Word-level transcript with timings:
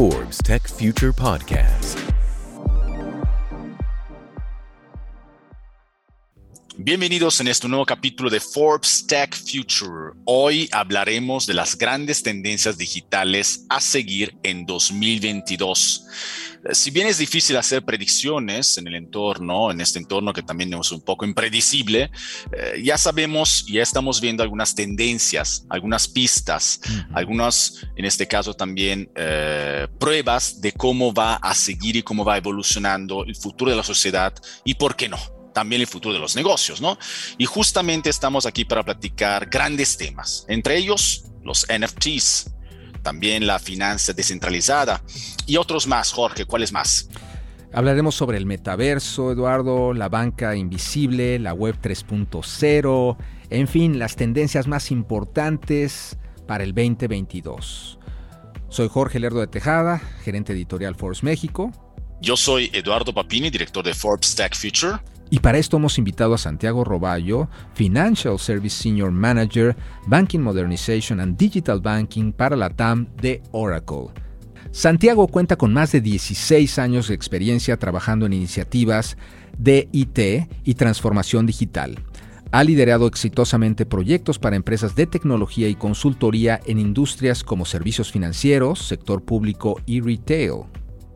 Forbes 0.00 0.38
Tech 0.38 0.66
Future 0.66 1.12
Podcast. 1.12 1.98
Bienvenidos 6.78 7.38
en 7.42 7.48
este 7.48 7.68
nuevo 7.68 7.84
capítulo 7.84 8.30
de 8.30 8.40
Forbes 8.40 9.06
Tech 9.06 9.36
Future. 9.36 10.14
Hoy 10.24 10.70
hablaremos 10.72 11.46
de 11.46 11.52
las 11.52 11.76
grandes 11.76 12.22
tendencias 12.22 12.78
digitales 12.78 13.66
a 13.68 13.78
seguir 13.78 14.34
en 14.42 14.64
2022. 14.64 16.06
Si 16.72 16.90
bien 16.90 17.06
es 17.06 17.16
difícil 17.16 17.56
hacer 17.56 17.82
predicciones 17.84 18.76
en 18.76 18.86
el 18.86 18.94
entorno, 18.94 19.70
en 19.70 19.80
este 19.80 19.98
entorno 19.98 20.32
que 20.32 20.42
también 20.42 20.72
es 20.74 20.92
un 20.92 21.00
poco 21.00 21.24
impredecible, 21.24 22.10
eh, 22.52 22.82
ya 22.84 22.98
sabemos, 22.98 23.64
ya 23.66 23.82
estamos 23.82 24.20
viendo 24.20 24.42
algunas 24.42 24.74
tendencias, 24.74 25.64
algunas 25.70 26.06
pistas, 26.06 26.80
algunas, 27.14 27.86
en 27.96 28.04
este 28.04 28.28
caso 28.28 28.52
también, 28.52 29.10
eh, 29.14 29.88
pruebas 29.98 30.60
de 30.60 30.72
cómo 30.72 31.14
va 31.14 31.36
a 31.36 31.54
seguir 31.54 31.96
y 31.96 32.02
cómo 32.02 32.24
va 32.26 32.36
evolucionando 32.36 33.24
el 33.24 33.36
futuro 33.36 33.70
de 33.70 33.76
la 33.78 33.84
sociedad 33.84 34.34
y 34.64 34.74
por 34.74 34.96
qué 34.96 35.08
no 35.08 35.18
también 35.54 35.80
el 35.80 35.88
futuro 35.88 36.14
de 36.14 36.20
los 36.20 36.36
negocios, 36.36 36.80
¿no? 36.80 36.96
Y 37.36 37.44
justamente 37.44 38.08
estamos 38.08 38.46
aquí 38.46 38.64
para 38.64 38.84
platicar 38.84 39.46
grandes 39.50 39.96
temas, 39.96 40.44
entre 40.46 40.76
ellos 40.76 41.24
los 41.42 41.66
NFTs, 41.66 42.52
también 43.02 43.46
la 43.46 43.58
finanza 43.58 44.12
descentralizada 44.12 45.02
y 45.50 45.56
otros 45.56 45.88
más, 45.88 46.12
Jorge, 46.12 46.44
¿cuáles 46.44 46.72
más? 46.72 47.08
Hablaremos 47.72 48.14
sobre 48.14 48.38
el 48.38 48.46
metaverso, 48.46 49.32
Eduardo, 49.32 49.92
la 49.94 50.08
banca 50.08 50.54
invisible, 50.54 51.40
la 51.40 51.54
web 51.54 51.76
3.0, 51.82 53.16
en 53.50 53.66
fin, 53.66 53.98
las 53.98 54.14
tendencias 54.14 54.68
más 54.68 54.92
importantes 54.92 56.16
para 56.46 56.62
el 56.62 56.72
2022. 56.72 57.98
Soy 58.68 58.88
Jorge 58.88 59.18
Lerdo 59.18 59.40
de 59.40 59.48
Tejada, 59.48 60.00
gerente 60.22 60.52
editorial 60.52 60.94
Forbes 60.94 61.24
México. 61.24 61.72
Yo 62.20 62.36
soy 62.36 62.70
Eduardo 62.72 63.12
Papini, 63.12 63.50
director 63.50 63.84
de 63.84 63.92
Forbes 63.92 64.36
Tech 64.36 64.54
Future. 64.54 64.98
Y 65.30 65.40
para 65.40 65.58
esto 65.58 65.78
hemos 65.78 65.98
invitado 65.98 66.34
a 66.34 66.38
Santiago 66.38 66.84
Roballo, 66.84 67.48
Financial 67.74 68.38
Service 68.38 68.82
Senior 68.82 69.10
Manager, 69.10 69.76
Banking 70.06 70.40
Modernization 70.40 71.18
and 71.18 71.36
Digital 71.36 71.80
Banking 71.80 72.32
para 72.32 72.54
la 72.54 72.70
TAM 72.70 73.08
de 73.16 73.42
Oracle. 73.50 74.10
Santiago 74.72 75.26
cuenta 75.26 75.56
con 75.56 75.72
más 75.72 75.90
de 75.90 76.00
16 76.00 76.78
años 76.78 77.08
de 77.08 77.14
experiencia 77.14 77.76
trabajando 77.76 78.26
en 78.26 78.32
iniciativas 78.32 79.16
de 79.58 79.88
IT 79.90 80.48
y 80.64 80.74
transformación 80.74 81.44
digital. 81.44 81.98
Ha 82.52 82.62
liderado 82.62 83.06
exitosamente 83.06 83.84
proyectos 83.84 84.38
para 84.38 84.56
empresas 84.56 84.94
de 84.94 85.06
tecnología 85.06 85.68
y 85.68 85.74
consultoría 85.74 86.60
en 86.66 86.78
industrias 86.78 87.42
como 87.42 87.64
servicios 87.64 88.12
financieros, 88.12 88.80
sector 88.80 89.22
público 89.22 89.80
y 89.86 90.00
retail. 90.00 90.62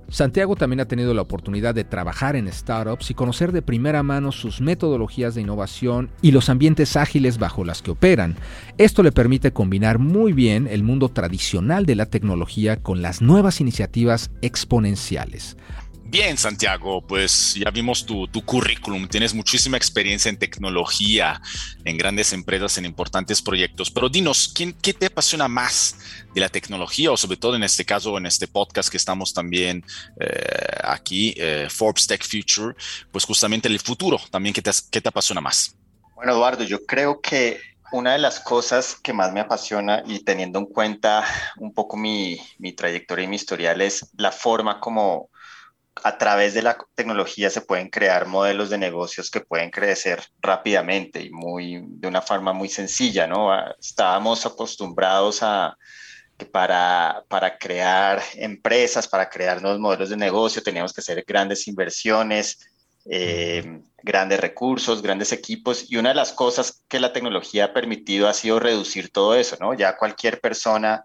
Santiago 0.09 0.55
también 0.57 0.81
ha 0.81 0.89
tenido 0.89 1.15
la 1.15 1.23
oportunidad 1.23 1.75
de 1.75 1.85
trabajar 1.85 2.37
en 2.37 2.53
startups 2.53 3.11
y 3.11 3.15
conocer 3.15 3.53
de 3.53 3.63
primera 3.63 4.03
mano 4.03 4.33
sus 4.33 4.61
metodologías 4.61 5.35
de 5.35 5.41
innovación 5.41 6.11
y 6.23 6.33
los 6.33 6.49
ambientes 6.49 6.97
ágiles 6.97 7.39
bajo 7.39 7.65
las 7.65 7.83
que 7.83 7.91
operan. 7.91 8.37
Esto 8.79 9.03
le 9.03 9.13
permite 9.13 9.53
combinar 9.53 9.99
muy 9.99 10.33
bien 10.33 10.69
el 10.71 10.83
mundo 10.83 11.09
tradicional 11.09 11.87
de 11.87 11.97
la 11.97 12.07
tecnología 12.07 12.83
con 12.83 13.03
las 13.03 13.23
nuevas 13.23 13.61
iniciativas 13.61 14.31
exponenciales. 14.43 15.57
Bien, 16.07 16.39
Santiago, 16.39 17.01
pues 17.05 17.55
ya 17.55 17.71
vimos 17.71 18.07
tu, 18.07 18.29
currículum, 18.45 19.09
tienes 19.09 19.35
muchísima 19.35 19.77
experiencia 19.77 20.29
en 20.29 20.39
tecnología, 20.39 21.41
en 21.85 21.97
grandes 21.97 22.33
empresas, 22.33 22.79
en 22.79 22.85
importantes 22.85 23.43
proyectos, 23.43 23.91
pero 23.91 24.09
dinos, 24.09 24.53
¿quién, 24.55 24.75
¿qué 24.75 24.95
te 24.95 25.07
apasiona 25.07 25.49
más 25.49 25.97
de 26.33 26.41
la 26.41 26.49
tecnología 26.49 27.11
o 27.11 27.17
sobre 27.17 27.37
todo 27.37 27.57
en 27.57 27.65
este 27.65 27.85
caso, 27.85 28.17
en 28.17 28.27
este 28.27 28.47
podcast 28.47 28.91
que 28.91 28.97
estamos 28.97 29.35
también 29.35 29.85
eh, 30.21 30.79
aquí, 30.85 31.35
eh, 31.37 31.67
Forbes 31.69 32.07
Tech 32.07 32.23
Future, 32.23 32.77
pues 33.11 33.25
justamente 33.25 33.67
el 33.67 33.81
futuro, 33.81 34.21
también, 34.31 34.55
¿qué 34.55 34.63
te, 34.63 35.09
apasiona 35.09 35.41
más? 35.41 35.75
Bueno, 36.15 36.33
Eduardo, 36.33 36.63
yo 36.63 36.87
creo 36.87 37.21
que 37.21 37.61
una 37.91 38.13
de 38.13 38.19
las 38.19 38.39
cosas 38.39 38.95
que 39.03 39.13
más 39.13 39.33
me 39.33 39.41
apasiona 39.41 40.05
y 40.07 40.21
teniendo 40.21 40.61
en 40.61 40.67
cuenta 40.67 41.25
un 41.57 41.73
poco 41.73 41.97
mi 41.97 42.39
trayectoria 42.77 43.25
y 43.25 43.29
mi 43.29 43.37
historial 43.37 43.81
es 43.81 44.11
la 44.17 44.31
forma 44.31 44.79
como 44.79 45.31
a 46.03 46.19
través 46.19 46.55
de 46.55 46.63
la 46.63 46.77
tecnología 46.95 47.51
se 47.51 47.61
pueden 47.61 47.89
crear 47.89 48.27
modelos 48.27 48.71
de 48.71 48.79
negocios 48.79 49.31
que 49.31 49.41
pueden 49.41 49.71
crecer 49.71 50.23
rápidamente 50.41 51.23
y 51.23 51.31
muy, 51.31 51.83
de 51.87 52.09
una 52.09 52.21
forma 52.21 52.53
muy 52.53 52.69
sencilla, 52.69 53.27
¿no? 53.27 53.53
Ah, 53.53 53.75
estábamos 53.79 54.45
acostumbrados 54.45 55.43
a 55.43 55.77
que 56.37 56.47
para, 56.47 57.25
para 57.29 57.57
crear 57.59 58.21
empresas, 58.35 59.07
para 59.07 59.29
crear 59.29 59.63
nuevos 59.63 59.79
modelos 59.79 60.11
de 60.11 60.17
negocio, 60.17 60.63
teníamos 60.63 60.93
que 60.93 61.01
hacer 61.01 61.25
grandes 61.27 61.69
inversiones, 61.69 62.59
eh, 63.07 63.81
grandes 64.03 64.41
recursos, 64.41 65.01
grandes 65.01 65.33
equipos. 65.33 65.91
Y 65.91 65.97
una 65.97 66.09
de 66.09 66.17
las 66.17 66.33
cosas 66.33 66.83
que 66.89 66.99
la 66.99 67.13
tecnología 67.13 67.67
ha 67.67 67.73
permitido 67.73 68.29
ha 68.29 68.35
sido 68.35 68.59
reducir 68.59 69.11
todo 69.11 69.37
eso, 69.37 69.57
¿no? 69.61 69.75
Ya 69.75 69.97
cualquier 69.97 70.41
persona 70.41 71.05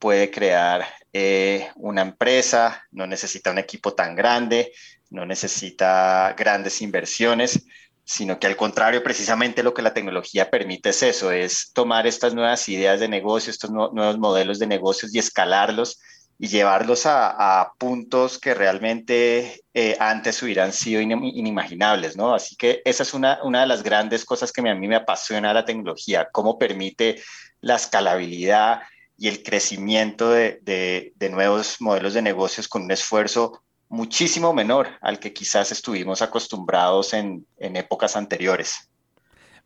puede 0.00 0.30
crear 0.30 0.84
eh, 1.16 1.70
una 1.76 2.02
empresa, 2.02 2.84
no 2.90 3.06
necesita 3.06 3.52
un 3.52 3.58
equipo 3.58 3.94
tan 3.94 4.16
grande, 4.16 4.72
no 5.10 5.24
necesita 5.24 6.34
grandes 6.36 6.82
inversiones, 6.82 7.64
sino 8.04 8.40
que 8.40 8.48
al 8.48 8.56
contrario, 8.56 9.00
precisamente 9.04 9.62
lo 9.62 9.72
que 9.72 9.82
la 9.82 9.94
tecnología 9.94 10.50
permite 10.50 10.88
es 10.88 11.04
eso, 11.04 11.30
es 11.30 11.70
tomar 11.72 12.08
estas 12.08 12.34
nuevas 12.34 12.68
ideas 12.68 12.98
de 12.98 13.08
negocio, 13.08 13.52
estos 13.52 13.70
nuevos 13.70 14.18
modelos 14.18 14.58
de 14.58 14.66
negocios 14.66 15.14
y 15.14 15.20
escalarlos 15.20 16.00
y 16.36 16.48
llevarlos 16.48 17.06
a, 17.06 17.72
puntos 17.78 18.40
que 18.40 18.52
realmente 18.52 19.62
eh, 19.72 19.96
antes 20.00 20.42
hubieran 20.42 20.72
sido 20.72 21.00
inimaginables, 21.00 22.16
¿no? 22.16 22.34
Así 22.34 22.56
que 22.56 22.82
esa 22.84 23.04
es 23.04 23.14
una, 23.14 23.38
una 23.44 23.60
de 23.60 23.68
las 23.68 23.84
grandes 23.84 24.24
cosas 24.24 24.50
que 24.50 24.68
a 24.68 24.74
mí 24.74 24.88
me 24.88 24.96
apasiona 24.96 25.54
la 25.54 25.64
tecnología, 25.64 26.28
cómo 26.32 26.58
permite 26.58 27.22
la 27.60 27.76
escalabilidad, 27.76 28.82
y 29.24 29.28
el 29.28 29.42
crecimiento 29.42 30.28
de, 30.28 31.14
nuevos 31.30 31.80
modelos 31.80 32.12
de 32.12 32.20
negocios 32.20 32.68
con 32.68 32.82
un 32.82 32.90
esfuerzo 32.90 33.62
muchísimo 33.88 34.52
menor 34.52 34.88
al 35.00 35.18
que 35.18 35.32
quizás 35.32 35.72
estuvimos 35.72 36.20
acostumbrados 36.20 37.14
en, 37.14 37.46
épocas 37.56 38.16
anteriores. 38.16 38.90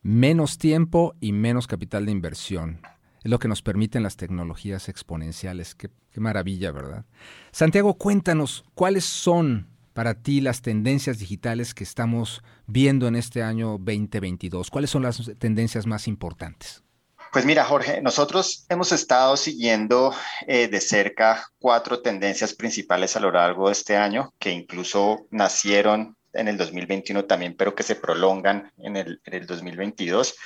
Menos 0.00 0.58
tiempo 0.58 1.16
y 1.19 1.32
menos 1.32 1.66
capital 1.66 2.06
de 2.06 2.12
inversión. 2.12 2.80
Es 3.24 3.32
lo 3.32 3.41
que 3.41 3.48
nos 3.48 3.60
permiten 3.60 4.04
las 4.04 4.16
tecnologías 4.16 4.88
exponenciales. 4.88 5.75
Qué, 5.75 5.90
qué 6.12 6.20
maravilla, 6.20 6.70
¿verdad? 6.70 7.04
Santiago, 7.50 7.94
cuéntanos, 7.94 8.64
¿cuáles 8.76 9.06
son 9.06 9.66
para 9.92 10.22
ti 10.22 10.40
las 10.40 10.62
tendencias 10.62 11.19
digitales 11.19 11.75
que 11.75 11.82
estamos 11.82 12.44
viendo 12.69 13.08
en 13.08 13.16
este 13.16 13.42
año 13.42 13.70
2022? 13.70 14.70
¿Cuáles 14.70 14.90
son 14.90 15.02
las 15.02 15.32
tendencias 15.40 15.84
más 15.84 16.06
importantes? 16.06 16.84
Pues 17.32 17.44
mira, 17.44 17.64
Jorge, 17.64 18.00
nosotros 18.00 18.64
hemos 18.68 18.90
estado 18.92 19.36
siguiendo 19.36 20.14
eh, 20.46 20.68
de 20.68 20.80
cerca 20.80 21.46
cuatro 21.58 22.00
tendencias 22.00 22.54
principales 22.54 23.16
a 23.16 23.20
lo 23.20 23.30
largo 23.30 23.66
de 23.66 23.72
este 23.72 23.96
año, 23.96 24.32
que 24.38 24.50
incluso 24.50 25.26
nacieron 25.30 26.16
en 26.32 26.48
el 26.48 26.56
2021 26.56 27.26
también, 27.26 27.54
pero 27.54 27.74
que 27.74 27.82
se 27.82 27.96
prolongan 27.96 28.72
en 28.78 28.96
el, 28.96 29.46
2022. 29.46 30.36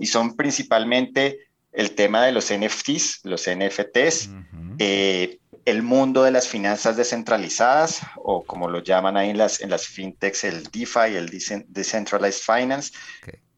Y 0.00 0.06
son 0.06 0.36
principalmente 0.36 1.38
el 1.70 1.94
tema 1.94 2.24
de 2.24 2.32
los 2.32 2.52
NFTs, 2.52 3.20
los 3.24 3.48
NFTs, 3.48 4.30
eh, 4.78 5.38
el 5.64 5.82
mundo 5.82 6.22
de 6.22 6.30
las 6.30 6.48
finanzas 6.48 6.96
descentralizadas, 6.96 8.00
o 8.16 8.42
como 8.44 8.68
lo 8.68 8.82
llaman 8.82 9.16
ahí 9.16 9.30
en 9.30 9.38
las, 9.38 9.60
en 9.60 9.70
las 9.70 9.86
fintechs, 9.86 10.44
el 10.44 10.64
DeFi, 10.64 11.16
el 11.16 11.30
Decentralized 11.68 12.42
Finance. 12.42 12.92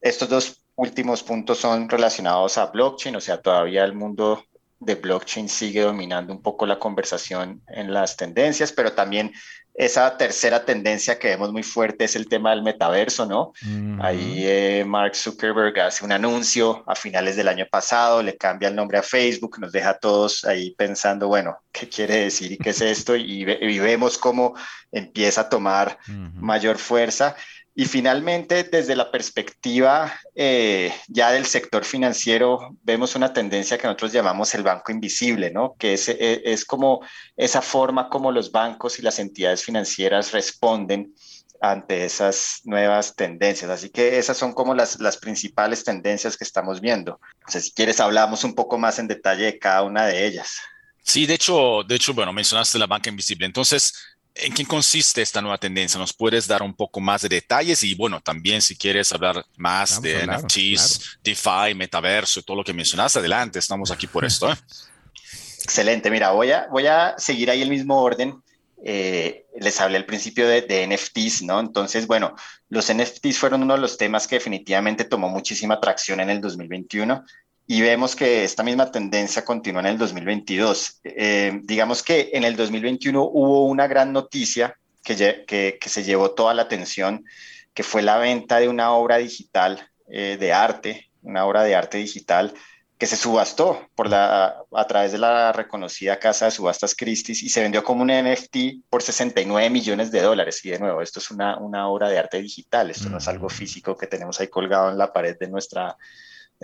Estos 0.01 0.29
dos 0.29 0.64
últimos 0.77 1.23
puntos 1.23 1.59
son 1.59 1.89
relacionados 1.89 2.59
a 2.59 2.67
blockchain, 2.67 3.17
o 3.17 3.21
sea, 3.21 3.41
todavía 3.41 3.85
el 3.85 3.95
mundo 3.95 4.45
de 4.81 4.97
blockchain 4.97 5.49
sigue 5.49 5.83
dominando 5.83 6.33
un 6.33 6.43
poco 6.43 6.67
la 6.67 6.79
conversación 6.79 7.63
en 7.69 7.93
las 7.93 8.17
tendencias, 8.17 8.73
pero 8.73 8.93
también 8.93 9.33
esa 9.77 10.17
tercera 10.17 10.65
tendencia 10.65 11.19
que 11.19 11.29
vemos 11.29 11.53
muy 11.53 11.65
fuerte 11.65 12.05
es 12.05 12.15
el 12.15 12.29
tema 12.29 12.51
del 12.51 12.63
metaverso, 12.63 13.27
¿no? 13.27 13.53
Ahí 14.01 14.45
eh, 14.47 14.85
Mark 14.87 15.17
Zuckerberg 15.17 15.81
hace 15.81 16.05
un 16.05 16.13
anuncio 16.13 16.85
a 16.87 16.95
finales 16.95 17.35
del 17.35 17.49
año 17.49 17.67
pasado, 17.69 18.23
le 18.23 18.37
cambia 18.37 18.69
el 18.69 18.77
nombre 18.77 18.99
a 18.99 19.03
Facebook, 19.03 19.59
nos 19.59 19.73
deja 19.73 19.91
a 19.91 19.99
todos 19.99 20.45
ahí 20.45 20.71
pensando, 20.77 21.27
bueno, 21.27 21.59
¿qué 21.73 21.89
quiere 21.89 22.19
decir 22.19 22.53
y 22.53 22.59
qué 22.59 22.71
es 22.71 22.81
esto? 22.81 23.17
Y, 23.17 23.45
vemos 23.45 24.17
cómo 24.17 24.55
empieza 24.93 25.43
a 25.43 25.49
tomar 25.49 25.99
mayor 26.07 26.79
fuerza. 26.79 27.35
Y 27.77 27.87
finalmente, 27.87 28.63
desde 28.63 28.95
la 28.95 29.11
perspectiva 29.11 30.15
eh, 30.37 30.93
ya 31.09 31.33
del 31.33 31.45
sector 31.45 31.85
financiero, 31.85 32.77
vemos 32.83 33.17
una 33.17 33.33
tendencia 33.33 33.77
que 33.79 33.89
nosotros 33.89 34.13
llamamos 34.13 34.55
el 34.55 34.63
banco 34.63 34.93
invisible, 34.93 35.51
¿no? 35.51 35.75
Que 35.77 35.95
es, 35.95 36.09
e, 36.09 36.43
es, 36.45 36.65
como 36.65 37.01
esa 37.37 37.63
forma 37.63 38.09
como 38.09 38.31
los 38.31 38.53
bancos 38.53 39.01
y 39.01 39.03
las 39.03 39.19
entidades 39.19 39.65
financieras 39.65 40.31
responden 40.31 41.15
ante 41.61 42.05
esas 42.05 42.61
nuevas 42.63 43.17
tendencias. 43.17 43.69
Así 43.69 43.91
que 43.91 44.19
esas 44.19 44.37
son 44.37 44.53
como 44.53 44.75
las, 44.75 45.01
las 45.01 45.17
principales 45.17 45.83
tendencias 45.83 46.37
que 46.37 46.45
estamos 46.45 46.81
viendo. 46.81 47.19
si 47.49 47.73
quieres, 47.73 47.99
hablamos 47.99 48.45
un 48.45 48.55
poco 48.55 48.79
más 48.79 49.01
en 49.01 49.09
detalle 49.09 49.47
de 49.47 49.59
cada 49.59 49.83
una 49.83 50.07
de 50.07 50.27
ellas. 50.27 50.59
Sí, 51.03 51.27
de 51.27 51.35
hecho, 51.35 51.83
de 51.87 51.97
hecho, 51.97 52.15
bueno, 52.15 52.33
mencionaste 52.33 52.79
la 52.79 52.87
banca 52.87 53.11
invisible. 53.11 53.47
Entonces, 53.47 53.93
¿En 54.37 54.53
qué 54.53 54.65
consiste 54.67 55.23
esta 55.23 55.41
nueva 55.41 55.59
tendencia? 55.59 55.99
¿Nos 55.99 56.13
puedes 56.13 56.49
dar 56.49 56.63
un 56.63 56.75
poco 56.75 57.01
más 57.01 57.23
de 57.23 57.29
detalles? 57.29 57.85
Y 57.85 57.95
bueno, 57.95 58.21
también 58.21 58.61
si 58.61 58.77
quieres 58.77 59.13
hablar 59.13 59.45
más 59.57 60.03
de 60.03 60.27
NFTs, 60.27 61.19
DeFi, 61.23 61.75
metaverso, 61.77 62.43
todo 62.43 62.57
lo 62.57 62.65
que 62.65 62.73
mencionaste, 62.73 63.21
adelante, 63.21 63.61
estamos 63.61 63.93
aquí 63.93 64.09
por 64.09 64.25
esto. 64.25 64.51
¿eh? 64.51 64.57
Excelente, 65.63 66.11
mira, 66.11 66.33
voy 66.33 66.51
a, 66.51 66.67
voy 66.67 66.87
a 66.89 67.15
seguir 67.17 67.49
ahí 67.49 67.63
el 67.63 67.71
mismo 67.71 68.03
orden. 68.03 68.43
Eh, 68.85 69.47
les 69.59 69.81
hablé 69.81 69.97
al 69.97 70.05
principio 70.05 70.49
de, 70.49 70.63
de, 70.63 70.87
NFTs, 70.87 71.43
¿no? 71.43 71.61
Entonces, 71.61 72.07
bueno, 72.07 72.35
los 72.69 72.93
NFTs 72.93 73.39
fueron 73.39 73.63
uno 73.63 73.75
de 73.75 73.81
los 73.81 73.97
temas 73.97 74.27
que 74.27 74.35
definitivamente 74.35 75.05
tomó 75.05 75.29
muchísima 75.29 75.75
atracción 75.75 76.21
en 76.21 76.29
el 76.29 76.41
2021 76.41 77.25
y 77.67 77.81
vemos 77.81 78.15
que 78.15 78.45
esta 78.45 78.63
misma 78.63 78.91
tendencia 78.91 79.45
continúa 79.45 79.81
en 79.81 79.87
el 79.87 79.99
2022. 79.99 81.01
Eh, 81.05 81.61
digamos 81.63 82.03
que 82.03 82.31
en 82.35 82.45
el 82.45 82.57
2021 82.57 83.23
hubo 83.23 83.67
una 83.67 83.87
gran 83.87 84.13
noticia 84.13 84.77
que, 85.03 85.45
que, 85.47 85.89
se 85.89 86.03
llevó 86.03 86.33
toda 86.33 86.55
la 86.55 86.63
atención, 86.63 87.25
que 87.73 87.83
fue 87.83 88.03
la 88.03 88.19
venta 88.19 88.61
de 88.61 88.69
una 88.69 88.93
obra 88.93 89.19
digital 89.19 89.89
eh, 90.09 90.37
de 90.39 90.53
arte, 90.53 91.11
una 91.23 91.47
obra 91.47 91.63
de 91.63 91.75
arte 91.75 91.99
digital 91.99 92.55
que 92.99 93.07
se 93.07 93.17
subastó 93.17 93.89
por 93.97 94.09
la, 94.09 94.63
a 94.73 94.87
través 94.87 95.13
de 95.13 95.19
la 95.19 95.53
reconocida 95.53 96.19
casa 96.19 96.45
de 96.45 96.53
subastas 96.53 96.95
Christie's 96.95 97.43
y 97.43 97.49
se 97.49 97.61
vendió 97.61 97.83
como 97.83 98.03
un 98.03 98.09
NFT 98.09 98.87
por 98.89 99.03
69 99.03 99.69
millones 99.69 100.13
de 100.13 100.23
dólares. 100.23 100.65
Y 100.65 100.71
de 100.71 100.79
nuevo, 100.79 101.03
esto 101.03 101.19
es 101.19 101.31
una, 101.31 101.59
una 101.59 101.89
obra 101.89 102.09
de 102.09 102.19
arte 102.19 102.41
digital, 102.41 102.91
esto 102.91 103.09
no 103.09 103.19
es 103.19 103.27
algo 103.27 103.49
físico 103.49 103.97
que 103.97 104.07
tenemos 104.07 104.41
ahí 104.41 104.49
colgado 104.49 104.91
en 104.91 104.99
la 104.99 105.13
pared 105.13 105.37
de 105.39 105.49
nuestra, 105.49 105.97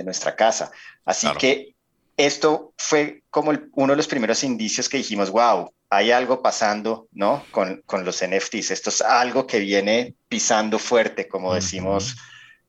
de 0.00 0.05
nuestra 0.05 0.35
casa. 0.35 0.73
Así 1.05 1.29
que 1.38 1.75
esto 2.17 2.73
fue 2.79 3.23
como 3.31 3.52
uno 3.75 3.93
de 3.93 3.97
los 3.97 4.08
primeros 4.08 4.43
indicios 4.43 4.88
que 4.88 4.97
dijimos, 4.97 5.31
wow, 5.31 5.73
hay 5.91 6.11
algo 6.11 6.41
pasando, 6.41 7.06
¿no? 7.12 7.44
Con, 7.50 7.82
con 7.85 8.05
los 8.05 8.25
NFTs. 8.25 8.70
Esto 8.70 8.88
es 8.88 9.02
algo 9.02 9.47
que 9.47 9.58
viene 9.58 10.14
pisando 10.29 10.79
fuerte, 10.79 11.29
como 11.29 11.55
decimos 11.55 12.17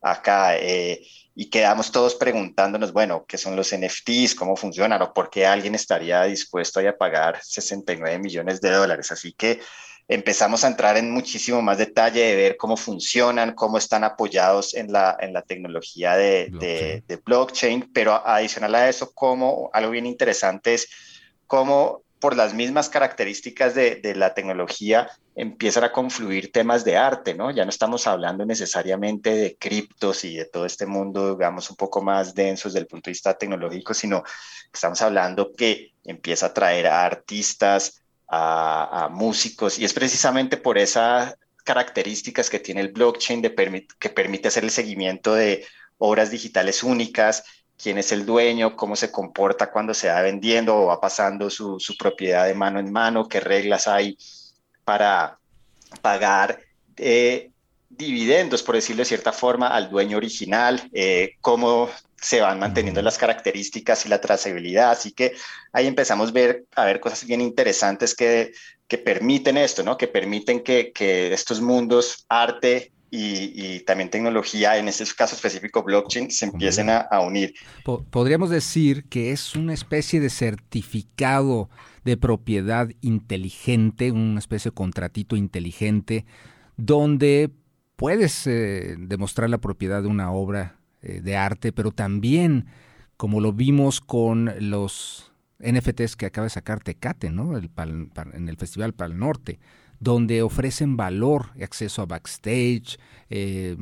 acá. 0.02 0.58
Eh, 0.58 1.08
y 1.34 1.50
quedamos 1.50 1.92
todos 1.92 2.16
preguntándonos, 2.16 2.92
bueno, 2.92 3.26
¿qué 3.26 3.38
son 3.38 3.56
los 3.56 3.74
NFTs? 3.74 4.36
¿Cómo 4.36 4.58
funcionan? 4.58 5.02
¿O 5.02 5.14
por 5.14 5.30
qué 5.30 5.46
alguien 5.46 5.76
estaría 5.76 6.24
dispuesto 6.24 6.82
a 6.82 6.98
pagar 6.98 7.40
69 7.42 8.20
millones 8.20 8.60
de 8.60 8.72
dólares? 8.72 9.12
Así 9.12 9.32
que 9.32 9.62
empezamos 10.12 10.66
a 10.66 10.68
entrar 10.68 10.98
en 10.98 11.10
muchísimo 11.10 11.62
más 11.62 11.78
detalle 11.78 12.22
de 12.22 12.36
ver 12.36 12.58
cómo 12.58 12.76
funcionan, 12.76 13.54
cómo 13.54 13.78
están 13.78 14.04
apoyados 14.04 14.74
en 14.74 14.92
la, 14.92 15.16
en 15.22 15.32
la 15.32 15.42
tecnología 15.42 16.18
de 16.18 16.50
blockchain. 16.50 17.04
De, 17.08 17.16
blockchain, 17.16 17.92
pero 17.94 18.28
adicional 18.28 18.76
a 18.76 18.90
eso, 18.90 19.14
como 19.14 19.70
algo 19.72 19.92
bien 19.92 20.06
interesante 20.06 20.74
es 20.74 20.90
cómo 21.48 22.04
por 22.20 22.36
las 22.36 22.54
mismas 22.54 22.90
características 22.90 23.74
de, 23.74 23.96
de, 23.96 24.14
la 24.16 24.34
tecnología 24.34 25.10
empiezan 25.34 25.86
a 25.86 25.94
confluir 25.94 26.52
temas 26.52 26.84
de 26.84 26.98
arte, 26.98 27.34
¿no? 27.34 27.50
Ya 27.50 27.64
no 27.64 27.70
estamos 27.70 28.06
hablando 28.06 28.46
necesariamente 28.46 29.34
de 29.34 29.56
criptos 29.56 30.26
y 30.26 30.36
de 30.36 30.46
todo 30.46 30.66
este 30.66 30.86
mundo, 30.86 31.36
digamos, 31.36 31.70
un 31.70 31.78
poco 31.78 32.02
más 32.02 32.36
denso 32.36 32.68
desde 32.68 32.80
el 32.80 32.88
punto 32.88 33.10
de 33.10 33.12
vista 33.14 33.38
tecnológico, 33.38 33.94
sino 33.94 34.24
estamos 34.74 35.02
hablando 35.02 35.54
que 35.54 35.94
empieza 36.04 36.48
a 36.48 36.54
traer 36.54 36.88
a 36.88 37.06
artistas, 37.06 38.01
a, 38.32 39.10
músicos 39.12 39.78
y 39.78 39.86
es 39.86 39.94
precisamente 39.94 40.56
por 40.58 40.78
esas 40.78 41.36
características 41.64 42.50
que 42.50 42.60
tiene 42.60 42.82
el 42.82 42.92
blockchain 42.92 43.42
de 43.42 43.86
que 44.00 44.10
permite 44.10 44.48
hacer 44.48 44.64
el 44.64 44.72
seguimiento 44.72 45.36
de 45.36 45.66
obras 45.98 46.32
digitales 46.32 46.82
únicas, 46.82 47.44
quién 47.78 47.98
es 47.98 48.12
el 48.12 48.26
dueño, 48.26 48.76
cómo 48.76 48.96
se 48.96 49.12
comporta 49.12 49.72
cuando 49.72 49.94
se 49.94 50.08
va 50.08 50.22
vendiendo 50.22 50.76
o 50.76 50.86
va 50.88 51.02
pasando 51.02 51.50
su, 51.50 51.78
propiedad 52.00 52.48
de 52.48 52.54
mano 52.54 52.80
en 52.80 52.92
mano, 52.92 53.28
qué 53.28 53.40
reglas 53.40 53.88
hay 53.88 54.18
para 54.86 55.38
pagar 56.02 56.60
eh, 56.98 57.52
dividendos, 57.98 58.64
por 58.64 58.76
decirlo 58.76 59.02
de 59.02 59.06
cierta 59.06 59.32
forma, 59.32 59.68
al 59.68 59.90
dueño 59.90 60.18
original, 60.18 60.90
eh, 60.94 61.36
cómo 61.42 61.90
se 62.22 62.40
van 62.40 62.60
manteniendo 62.60 63.02
las 63.02 63.18
características 63.18 64.06
y 64.06 64.10
la 64.10 64.22
trazabilidad. 64.22 64.92
Así 64.92 65.12
que 65.12 65.34
ahí 65.74 65.88
empezamos 65.88 66.30
a 66.30 66.34
ver, 66.34 66.66
a 66.76 66.86
ver 66.86 67.00
cosas 67.00 67.26
bien 67.26 67.42
interesantes 67.42 68.16
que, 68.16 68.54
que 68.88 68.98
permiten 68.98 69.58
esto, 69.58 69.84
¿no? 69.84 69.98
Que 69.98 70.08
permiten 70.08 70.62
que, 70.62 70.92
que 70.92 71.34
estos 71.34 71.62
mundos, 71.62 72.26
arte 72.30 72.92
y, 73.10 73.52
y, 73.56 73.80
también 73.82 74.10
tecnología, 74.10 74.78
en 74.78 74.88
este 74.88 75.04
caso 75.16 75.36
específico 75.36 75.84
blockchain, 75.84 76.32
se 76.32 76.46
empiecen 76.46 76.90
a, 76.90 77.00
a 77.00 77.20
unir. 77.22 77.54
Podríamos 77.84 78.50
decir 78.50 79.06
que 79.10 79.32
es 79.32 79.56
una 79.56 79.74
especie 79.74 80.20
de 80.20 80.30
certificado 80.30 81.70
de 82.06 82.18
propiedad 82.18 82.90
inteligente, 83.02 84.12
una 84.12 84.40
especie 84.40 84.72
de 84.72 84.76
contratito 84.76 85.36
inteligente, 85.36 86.26
donde 86.78 87.52
puedes 88.02 88.48
eh, 88.48 88.96
demostrar 88.98 89.48
la 89.52 89.60
propiedad 89.60 90.02
de 90.02 90.08
una 90.08 90.32
obra 90.32 90.80
eh, 91.04 91.22
de 91.22 91.38
arte, 91.38 91.72
pero 91.72 91.92
también, 91.92 92.66
como 93.16 93.40
lo 93.40 93.54
vimos 93.54 94.02
con 94.02 94.52
los 94.60 95.32
NFTs 95.60 96.16
que 96.16 96.26
acaba 96.26 96.46
de 96.46 96.50
sacar 96.50 96.82
Tecate, 96.82 97.30
¿no? 97.30 97.56
El 97.56 97.70
en 98.34 98.50
el 98.50 98.58
Festival 98.58 98.96
Pal 98.96 99.20
Norte, 99.20 99.60
donde 100.00 100.42
ofrecen 100.42 100.98
valor, 100.98 101.52
acceso 101.62 102.02
a 102.02 102.08
backstage, 102.08 102.98
eh, 103.30 103.78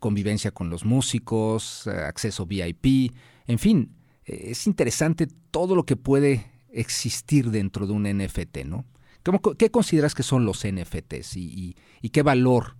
convivencia 0.00 0.50
con 0.50 0.68
los 0.68 0.84
músicos, 0.84 1.86
acceso 1.86 2.44
VIP, 2.44 3.14
en 3.46 3.58
fin, 3.58 3.96
es 4.26 4.66
interesante 4.66 5.28
todo 5.50 5.74
lo 5.74 5.86
que 5.86 5.96
puede 5.96 6.44
existir 6.68 7.50
dentro 7.50 7.86
de 7.86 7.94
un 7.94 8.02
NFT, 8.02 8.66
¿no? 8.66 8.84
¿Qué 9.56 9.70
consideras 9.70 10.14
que 10.14 10.22
son 10.22 10.44
los 10.44 10.62
NFTs 10.66 11.38
y 11.38 11.74
qué 12.12 12.22
valor 12.22 12.76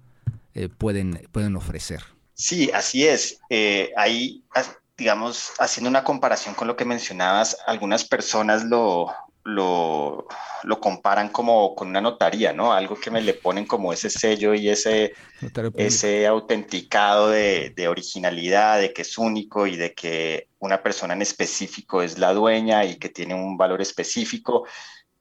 pueden, 0.78 1.28
pueden 1.32 1.56
ofrecer? 1.56 2.02
Sí, 2.34 2.70
así 2.72 3.06
es. 3.06 3.40
Eh, 3.48 3.92
ahí, 3.96 4.44
digamos, 4.96 5.52
haciendo 5.58 5.88
una 5.88 6.04
comparación 6.04 6.54
con 6.54 6.68
lo 6.68 6.76
que 6.76 6.84
mencionabas, 6.84 7.56
algunas 7.66 8.04
personas 8.04 8.64
lo, 8.64 9.10
lo, 9.44 10.26
lo, 10.64 10.80
comparan 10.80 11.30
como 11.30 11.74
con 11.74 11.88
una 11.88 12.02
notaría, 12.02 12.52
¿no? 12.52 12.72
Algo 12.72 12.96
que 12.96 13.10
me 13.10 13.22
le 13.22 13.32
ponen 13.32 13.64
como 13.64 13.92
ese 13.92 14.10
sello 14.10 14.52
y 14.52 14.68
ese, 14.68 15.14
ese 15.76 16.26
autenticado 16.26 17.30
de, 17.30 17.72
de, 17.74 17.88
originalidad, 17.88 18.80
de 18.80 18.92
que 18.92 19.02
es 19.02 19.16
único 19.16 19.66
y 19.66 19.76
de 19.76 19.94
que 19.94 20.48
una 20.58 20.82
persona 20.82 21.14
en 21.14 21.22
específico 21.22 22.02
es 22.02 22.18
la 22.18 22.34
dueña 22.34 22.84
y 22.84 22.96
que 22.96 23.08
tiene 23.08 23.34
un 23.34 23.56
valor 23.56 23.80
específico. 23.80 24.66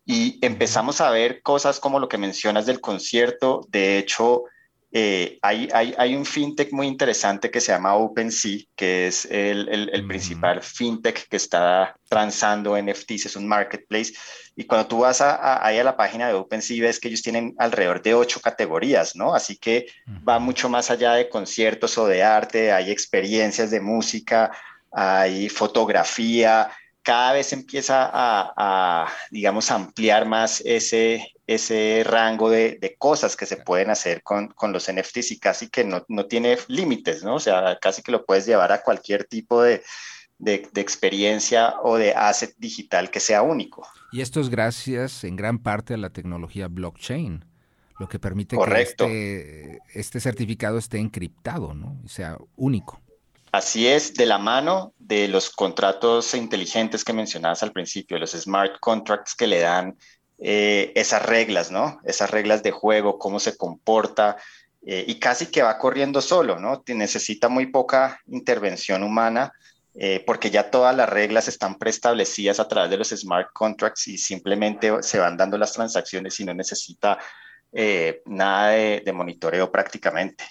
Y 0.06 0.38
empezamos 0.46 1.02
a 1.02 1.12
ver 1.12 1.42
cosas 1.42 1.80
como 1.80 2.00
lo 2.00 2.10
que 2.10 2.18
mencionas 2.18 2.65
del 2.65 2.82
concierto. 2.82 3.62
De 3.70 3.98
hecho, 3.98 4.44
eh, 4.92 5.39
hay, 5.42 5.68
hay, 5.74 5.94
hay, 5.98 6.15
un 6.15 6.25
fintech 6.25 6.72
muy 6.72 6.88
interesante 6.88 7.51
que 7.51 7.60
se 7.60 7.74
llama 7.74 7.96
OpenSea, 7.96 8.60
que 8.75 9.08
es 9.08 9.25
el, 9.25 9.68
el, 9.70 10.08
principal 10.08 10.62
fintech 10.62 11.27
que 11.27 11.36
está 11.36 11.98
transando 12.08 12.82
NFTs, 12.82 13.25
es 13.25 13.36
un 13.36 13.48
marketplace. 13.48 14.13
Y 14.56 14.63
cuando 14.63 14.88
tú 14.88 15.00
vas 15.00 15.20
a, 15.20 15.65
ahí 15.65 15.77
a 15.80 15.84
la 15.84 15.98
página 15.98 16.27
de 16.27 16.34
OpenSea, 16.36 16.82
ves 16.82 17.00
que 17.00 17.10
ellos 17.10 17.22
tienen 17.22 17.54
alrededor 17.58 18.01
de 18.01 18.13
ocho 18.13 18.39
categorías, 18.39 19.15
¿no? 19.15 19.36
Así 19.36 19.58
que 19.58 19.88
va 20.27 20.39
mucho 20.39 20.70
más 20.70 20.89
allá 20.89 21.13
de 21.13 21.27
conciertos 21.27 21.98
o 21.98 22.08
de 22.08 22.24
arte, 22.24 22.72
hay 22.72 22.89
experiencias 22.89 23.72
de 23.72 23.82
música, 23.82 24.51
hay 24.94 25.50
fotografía, 25.50 26.72
cada 27.01 27.34
vez 27.34 27.51
empieza 27.51 28.10
a, 28.12 28.54
a 28.56 29.08
digamos, 29.30 29.70
ampliar 29.72 30.25
más 30.25 30.62
ese, 30.65 31.35
ese 31.48 32.04
rango 32.04 32.50
de, 32.50 32.78
de, 32.82 32.96
cosas 32.98 33.36
que 33.36 33.46
se 33.46 33.58
pueden 33.58 33.90
hacer 33.90 34.24
con, 34.24 34.48
con, 34.50 34.74
los 34.74 34.92
NFTs 34.92 35.32
y 35.32 35.40
casi 35.40 35.70
que 35.70 35.84
no, 35.84 36.04
no, 36.08 36.25
tiene 36.25 36.58
límites, 36.68 37.24
¿no? 37.24 37.36
O 37.36 37.40
sea, 37.40 37.78
casi 37.80 38.02
que 38.02 38.12
lo 38.12 38.25
puedes 38.25 38.46
llevar 38.46 38.72
a 38.72 38.82
cualquier 38.82 39.25
tipo 39.25 39.62
de, 39.62 39.84
de, 40.40 40.68
de, 40.72 40.82
experiencia 40.82 41.75
o 41.84 41.98
de 41.98 42.14
asset 42.14 42.56
digital 42.58 43.12
que 43.12 43.20
sea 43.20 43.44
único. 43.44 43.88
Y 44.12 44.22
esto 44.22 44.42
es 44.42 44.50
gracias 44.50 45.24
en 45.24 45.36
gran 45.36 45.60
parte 45.60 45.94
a 45.94 45.98
la 45.98 46.10
tecnología 46.10 46.68
blockchain, 46.68 47.46
lo 48.00 48.10
que 48.10 48.18
permite 48.18 48.58
que 48.58 48.82
este, 48.82 49.80
este 49.94 50.20
certificado 50.20 50.80
esté 50.80 50.98
encriptado, 50.98 51.74
¿no? 51.74 52.00
Y 52.04 52.10
sea 52.10 52.38
único. 52.56 53.02
Así 53.52 53.88
es, 53.88 54.14
de 54.16 54.25
la 54.25 54.38
mano 54.38 54.94
de 55.00 55.30
los 55.30 55.50
contratos 55.50 56.34
inteligentes 56.34 57.06
que 57.06 57.14
mencionabas 57.14 57.64
al 57.64 57.72
principio, 57.72 58.20
los 58.20 58.32
smart 58.32 58.80
contracts 58.82 59.34
que 59.34 59.48
le 59.48 59.60
dan 59.60 59.98
eh, 60.38 60.92
esas 60.96 61.25
reglas, 61.25 61.72
¿no? 61.72 62.00
Esas 62.04 62.30
reglas 62.30 62.62
de 62.62 62.72
juego, 62.72 63.18
cómo 63.18 63.39
se 63.39 63.56
comporta 63.56 64.36
eh, 64.86 65.06
y 65.08 65.18
casi 65.18 65.48
que 65.48 65.63
va 65.63 65.77
corriendo 65.77 66.22
solo, 66.22 66.60
¿no? 66.60 66.84
Necesita 66.88 67.48
muy 67.48 67.68
poca 67.68 68.20
intervención 68.27 69.04
humana 69.04 69.54
eh, 69.94 70.22
porque 70.25 70.50
ya 70.51 70.70
todas 70.70 70.94
las 70.94 71.08
reglas 71.08 71.48
están 71.48 71.75
preestablecidas 71.75 72.60
a 72.60 72.68
través 72.68 72.92
de 72.92 72.98
los 72.98 73.10
smart 73.10 73.48
contracts 73.54 74.10
y 74.10 74.18
simplemente 74.18 74.92
se 75.04 75.20
van 75.20 75.38
dando 75.38 75.58
las 75.58 75.72
transacciones 75.72 76.38
y 76.39 76.46
no 76.46 76.54
necesita 76.54 77.18
nada 78.25 78.70
de, 78.70 79.01
de 79.06 79.12
monitoreo 79.12 79.70
prácticamente. 79.70 80.46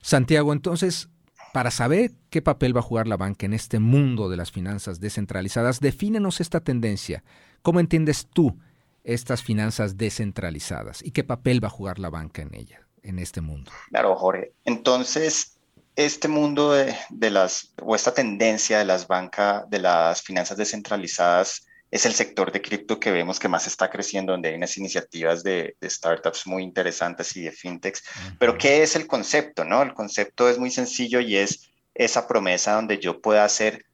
Santiago, 0.00 0.54
entonces, 0.54 1.10
para 1.52 1.70
saber 1.70 2.12
qué 2.30 2.40
papel 2.40 2.74
va 2.74 2.80
a 2.80 2.84
jugar 2.84 3.06
la 3.06 3.18
banca 3.18 3.44
en 3.44 3.52
este 3.52 3.80
mundo 3.80 4.30
de 4.30 4.38
las 4.38 4.50
finanzas 4.50 4.98
descentralizadas, 4.98 5.80
defínenos 5.80 6.40
esta 6.40 6.60
tendencia. 6.60 7.22
¿Cómo 7.60 7.80
entiendes 7.80 8.26
tú 8.32 8.56
estas 9.04 9.42
finanzas 9.42 9.96
descentralizadas 9.96 11.02
y 11.04 11.12
qué 11.12 11.24
papel 11.24 11.62
va 11.62 11.68
a 11.68 11.72
jugar 11.72 11.98
la 11.98 12.10
banca 12.10 12.42
en 12.42 12.54
ella, 12.54 12.86
en 13.02 13.18
este 13.18 13.40
mundo? 13.40 13.70
Claro, 13.88 14.16
Jorge. 14.16 14.52
Entonces, 14.64 15.58
este 15.96 16.28
mundo 16.28 16.72
de, 16.72 17.30
las, 17.30 17.72
o 17.82 17.94
esta 17.94 18.14
tendencia 18.14 18.78
de 18.78 18.84
las 18.84 19.06
bancas, 19.06 19.68
de 19.68 19.80
las 19.80 20.22
finanzas 20.22 20.56
descentralizadas, 20.56 21.66
es 21.90 22.06
el 22.06 22.14
sector 22.14 22.52
de 22.52 22.62
cripto 22.62 23.00
que 23.00 23.10
vemos 23.10 23.40
que 23.40 23.48
más 23.48 23.66
está 23.66 23.90
creciendo, 23.90 24.32
donde 24.32 24.50
hay 24.50 24.54
unas 24.54 24.76
iniciativas 24.76 25.42
de, 25.42 25.76
startups 25.82 26.46
muy 26.46 26.62
interesantes 26.62 27.36
y 27.36 27.42
de 27.42 27.50
fintechs. 27.50 28.02
Pero, 28.38 28.56
¿qué 28.56 28.82
es 28.82 28.94
el 28.94 29.06
concepto? 29.06 29.64
No? 29.64 29.82
El 29.82 29.92
concepto 29.92 30.48
es 30.48 30.58
muy 30.58 30.70
sencillo 30.70 31.20
y 31.20 31.36
es 31.36 31.70
esa 31.94 32.28
promesa 32.28 32.74
donde 32.74 32.98
yo 32.98 33.20
pueda 33.20 33.44
hacer 33.44 33.84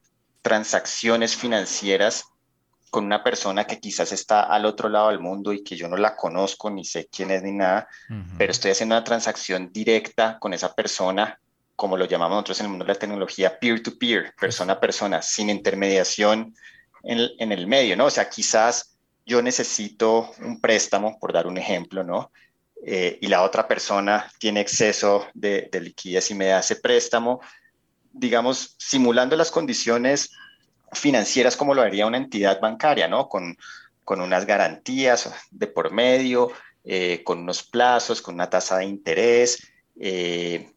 transacciones 0.43 1.35
financieras 1.35 2.25
con 2.89 3.05
una 3.05 3.23
persona 3.23 3.65
que 3.65 3.79
quizás 3.79 4.11
está 4.11 4.43
al 4.43 4.65
otro 4.65 4.89
lado 4.89 5.09
del 5.09 5.19
mundo 5.19 5.51
y 5.51 5.63
que 5.63 5.75
yo 5.75 5.87
no 5.87 5.97
la 5.97 6.15
conozco 6.15 6.69
ni 6.69 6.85
sé 6.85 7.09
quién 7.11 7.31
es 7.31 7.43
ni 7.43 7.51
nada, 7.51 7.87
pero 8.37 8.51
estoy 8.51 8.71
haciendo 8.71 8.95
una 8.95 9.03
transacción 9.03 9.71
directa 9.71 10.37
con 10.39 10.53
esa 10.53 10.73
persona, 10.73 11.39
como 11.75 11.97
lo 11.97 12.05
llamamos 12.05 12.35
nosotros 12.35 12.59
en 12.61 12.65
el 12.67 12.69
mundo 12.69 12.85
de 12.85 12.93
la 12.93 12.99
tecnología, 12.99 13.59
peer-to-peer, 13.59 14.33
persona 14.39 14.73
a 14.73 14.79
persona, 14.79 15.21
sin 15.21 15.49
intermediación 15.49 16.55
en, 17.03 17.51
el 17.51 17.67
medio, 17.67 17.95
¿no? 17.97 18.05
O 18.05 18.09
sea, 18.09 18.29
quizás 18.29 18.97
yo 19.25 19.41
necesito 19.41 20.31
un 20.39 20.59
préstamo, 20.61 21.19
por 21.19 21.33
dar 21.33 21.47
un 21.47 21.57
ejemplo, 21.57 22.03
¿no? 22.03 22.31
Eh, 22.85 23.17
y 23.21 23.27
la 23.27 23.43
otra 23.43 23.67
persona 23.67 24.31
tiene 24.39 24.61
exceso 24.61 25.27
de, 25.33 25.67
de 25.71 25.81
liquidez 25.81 26.31
y 26.31 26.35
me 26.35 26.47
da 26.47 26.59
ese 26.59 26.77
préstamo, 26.77 27.41
digamos, 28.13 28.75
simulando 28.77 29.35
las 29.35 29.51
condiciones 29.51 30.31
financieras 30.93 31.55
como 31.57 31.73
lo 31.73 31.81
haría 31.81 32.05
una 32.07 32.17
entidad 32.17 32.59
bancaria, 32.59 33.07
¿no? 33.07 33.27
Con, 33.27 33.57
con 34.03 34.21
unas 34.21 34.45
garantías 34.45 35.31
de 35.51 35.67
por 35.67 35.91
medio, 35.91 36.51
eh, 36.83 37.23
con 37.23 37.39
unos 37.39 37.63
plazos, 37.63 38.21
con 38.21 38.35
una 38.35 38.49
tasa 38.49 38.77
de 38.77 38.85
interés, 38.85 39.67
eh, 39.99 40.71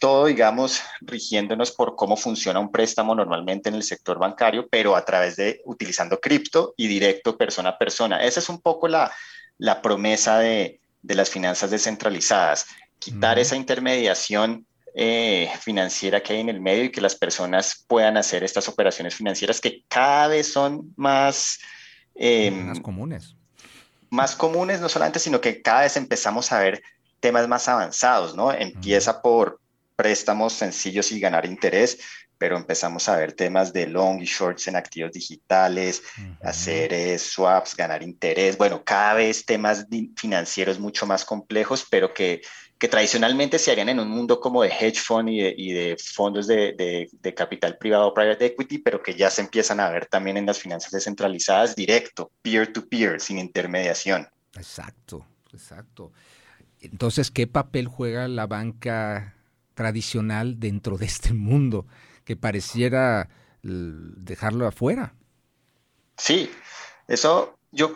todo, 0.00 0.26
digamos, 0.26 0.80
rigiéndonos 1.00 1.72
por 1.72 1.96
cómo 1.96 2.16
funciona 2.16 2.60
un 2.60 2.70
préstamo 2.70 3.14
normalmente 3.14 3.68
en 3.68 3.74
el 3.74 3.82
sector 3.82 4.18
bancario, 4.18 4.68
pero 4.68 4.96
a 4.96 5.04
través 5.04 5.36
de 5.36 5.60
utilizando 5.64 6.18
cripto 6.20 6.74
y 6.76 6.86
directo 6.86 7.36
persona 7.36 7.70
a 7.70 7.78
persona. 7.78 8.22
Esa 8.22 8.40
es 8.40 8.48
un 8.48 8.60
poco 8.60 8.88
la, 8.88 9.12
la 9.58 9.82
promesa 9.82 10.38
de, 10.38 10.80
de, 11.02 11.14
las 11.14 11.30
finanzas 11.30 11.70
descentralizadas, 11.70 12.66
quitar 12.98 13.38
esa 13.38 13.56
intermediación 13.56 14.66
eh, 14.98 15.50
financiera 15.60 16.22
que 16.22 16.32
hay 16.32 16.40
en 16.40 16.48
el 16.48 16.58
medio 16.58 16.84
y 16.84 16.90
que 16.90 17.02
las 17.02 17.14
personas 17.14 17.84
puedan 17.86 18.16
hacer 18.16 18.42
estas 18.42 18.66
operaciones 18.66 19.14
financieras 19.14 19.60
que 19.60 19.84
cada 19.88 20.28
vez 20.28 20.50
son 20.50 20.94
más... 20.96 21.58
Em, 22.14 22.68
más 22.68 22.80
comunes. 22.80 23.36
Más 24.08 24.34
comunes, 24.34 24.80
no 24.80 24.88
solamente, 24.88 25.18
sino 25.18 25.38
que 25.38 25.60
cada 25.60 25.82
vez 25.82 25.98
empezamos 25.98 26.50
a 26.50 26.60
ver 26.60 26.82
temas 27.20 27.46
más 27.46 27.68
avanzados, 27.68 28.34
¿no? 28.34 28.50
Empieza 28.50 29.20
por 29.20 29.60
préstamos 29.96 30.54
sencillos 30.54 31.12
y 31.12 31.20
ganar 31.20 31.44
interés, 31.44 31.98
pero 32.38 32.56
empezamos 32.56 33.06
a 33.10 33.16
ver 33.16 33.34
temas 33.34 33.74
de 33.74 33.86
long 33.88 34.22
y 34.22 34.24
shorts 34.24 34.66
en 34.68 34.76
activos 34.76 35.12
digitales, 35.12 36.02
hacer 36.42 36.94
eh, 36.94 37.18
swaps, 37.18 37.76
ganar 37.76 38.02
interés, 38.02 38.56
bueno, 38.56 38.82
cada 38.82 39.12
vez 39.12 39.44
temas 39.44 39.86
financieros 40.16 40.78
mucho 40.78 41.04
más 41.04 41.26
complejos, 41.26 41.86
pero 41.90 42.14
que, 42.14 42.40
que, 42.78 42.88
tradicionalmente 42.88 43.58
se 43.58 43.70
harían 43.72 43.88
en 43.88 44.00
un 44.00 44.08
mundo 44.08 44.40
como 44.40 44.62
de 44.62 44.68
hedge 44.68 45.00
fund 45.00 45.28
y 45.28 45.40
de, 45.40 45.54
y 45.56 45.72
de 45.72 45.96
fondos 45.98 46.46
de, 46.46 47.08
de, 47.12 47.34
capital 47.34 47.76
privado, 47.78 48.14
private 48.14 48.46
equity, 48.46 48.78
pero 48.78 49.02
que 49.02 49.14
ya 49.14 49.30
se 49.30 49.42
empiezan 49.42 49.80
a 49.80 49.90
ver 49.90 50.06
también 50.06 50.36
en 50.36 50.46
las 50.46 50.58
finanzas 50.58 50.90
descentralizadas 50.90 51.74
directo, 51.74 52.30
peer 52.42 52.72
to 52.72 52.82
-peer, 52.82 53.18
sin 53.18 53.38
intermediación. 53.38 54.28
Exacto, 54.54 55.26
exacto. 55.52 56.12
Entonces, 56.80 57.30
¿qué 57.30 57.46
papel 57.46 57.88
juega 57.88 58.28
la 58.28 58.46
banca 58.46 59.34
tradicional 59.74 60.58
dentro 60.58 60.96
de 60.98 61.06
este 61.06 61.32
mundo 61.32 61.86
que 62.24 62.36
pareciera 62.36 63.28
dejarlo 63.62 64.66
afuera? 64.66 65.14
Sí, 66.16 66.50
eso 67.08 67.58
yo 67.72 67.94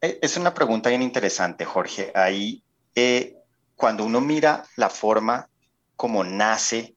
e, 0.00 0.18
es 0.22 0.36
una 0.36 0.54
pregunta 0.54 0.90
bien 0.90 1.02
interesante, 1.02 1.64
Jorge. 1.64 2.12
Ahí, 2.14 2.62
eh, 2.94 3.36
cuando 3.80 4.04
uno 4.04 4.20
mira 4.20 4.62
la 4.76 4.90
forma 4.90 5.48
como 5.96 6.22
nace 6.22 6.96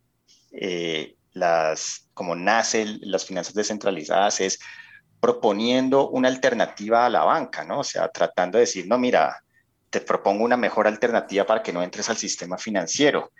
eh, 0.51 1.15
las, 1.31 2.09
como 2.13 2.35
nace 2.35 2.97
las 2.99 3.25
finanzas 3.25 3.53
descentralizadas, 3.53 4.41
es 4.41 4.59
proponiendo 5.21 6.09
una 6.09 6.27
alternativa 6.27 7.05
a 7.05 7.09
la 7.09 7.23
banca, 7.23 7.63
¿no? 7.63 7.79
O 7.79 7.83
sea, 7.85 8.09
tratando 8.09 8.57
de 8.57 8.63
decir, 8.65 8.85
no, 8.85 8.97
mira, 8.97 9.41
te 9.89 10.01
propongo 10.01 10.43
una 10.43 10.57
mejor 10.57 10.85
alternativa 10.85 11.45
para 11.45 11.63
que 11.63 11.71
no 11.71 11.81
entres 11.81 12.09
al 12.09 12.17
sistema 12.17 12.57
financiero. 12.57 13.31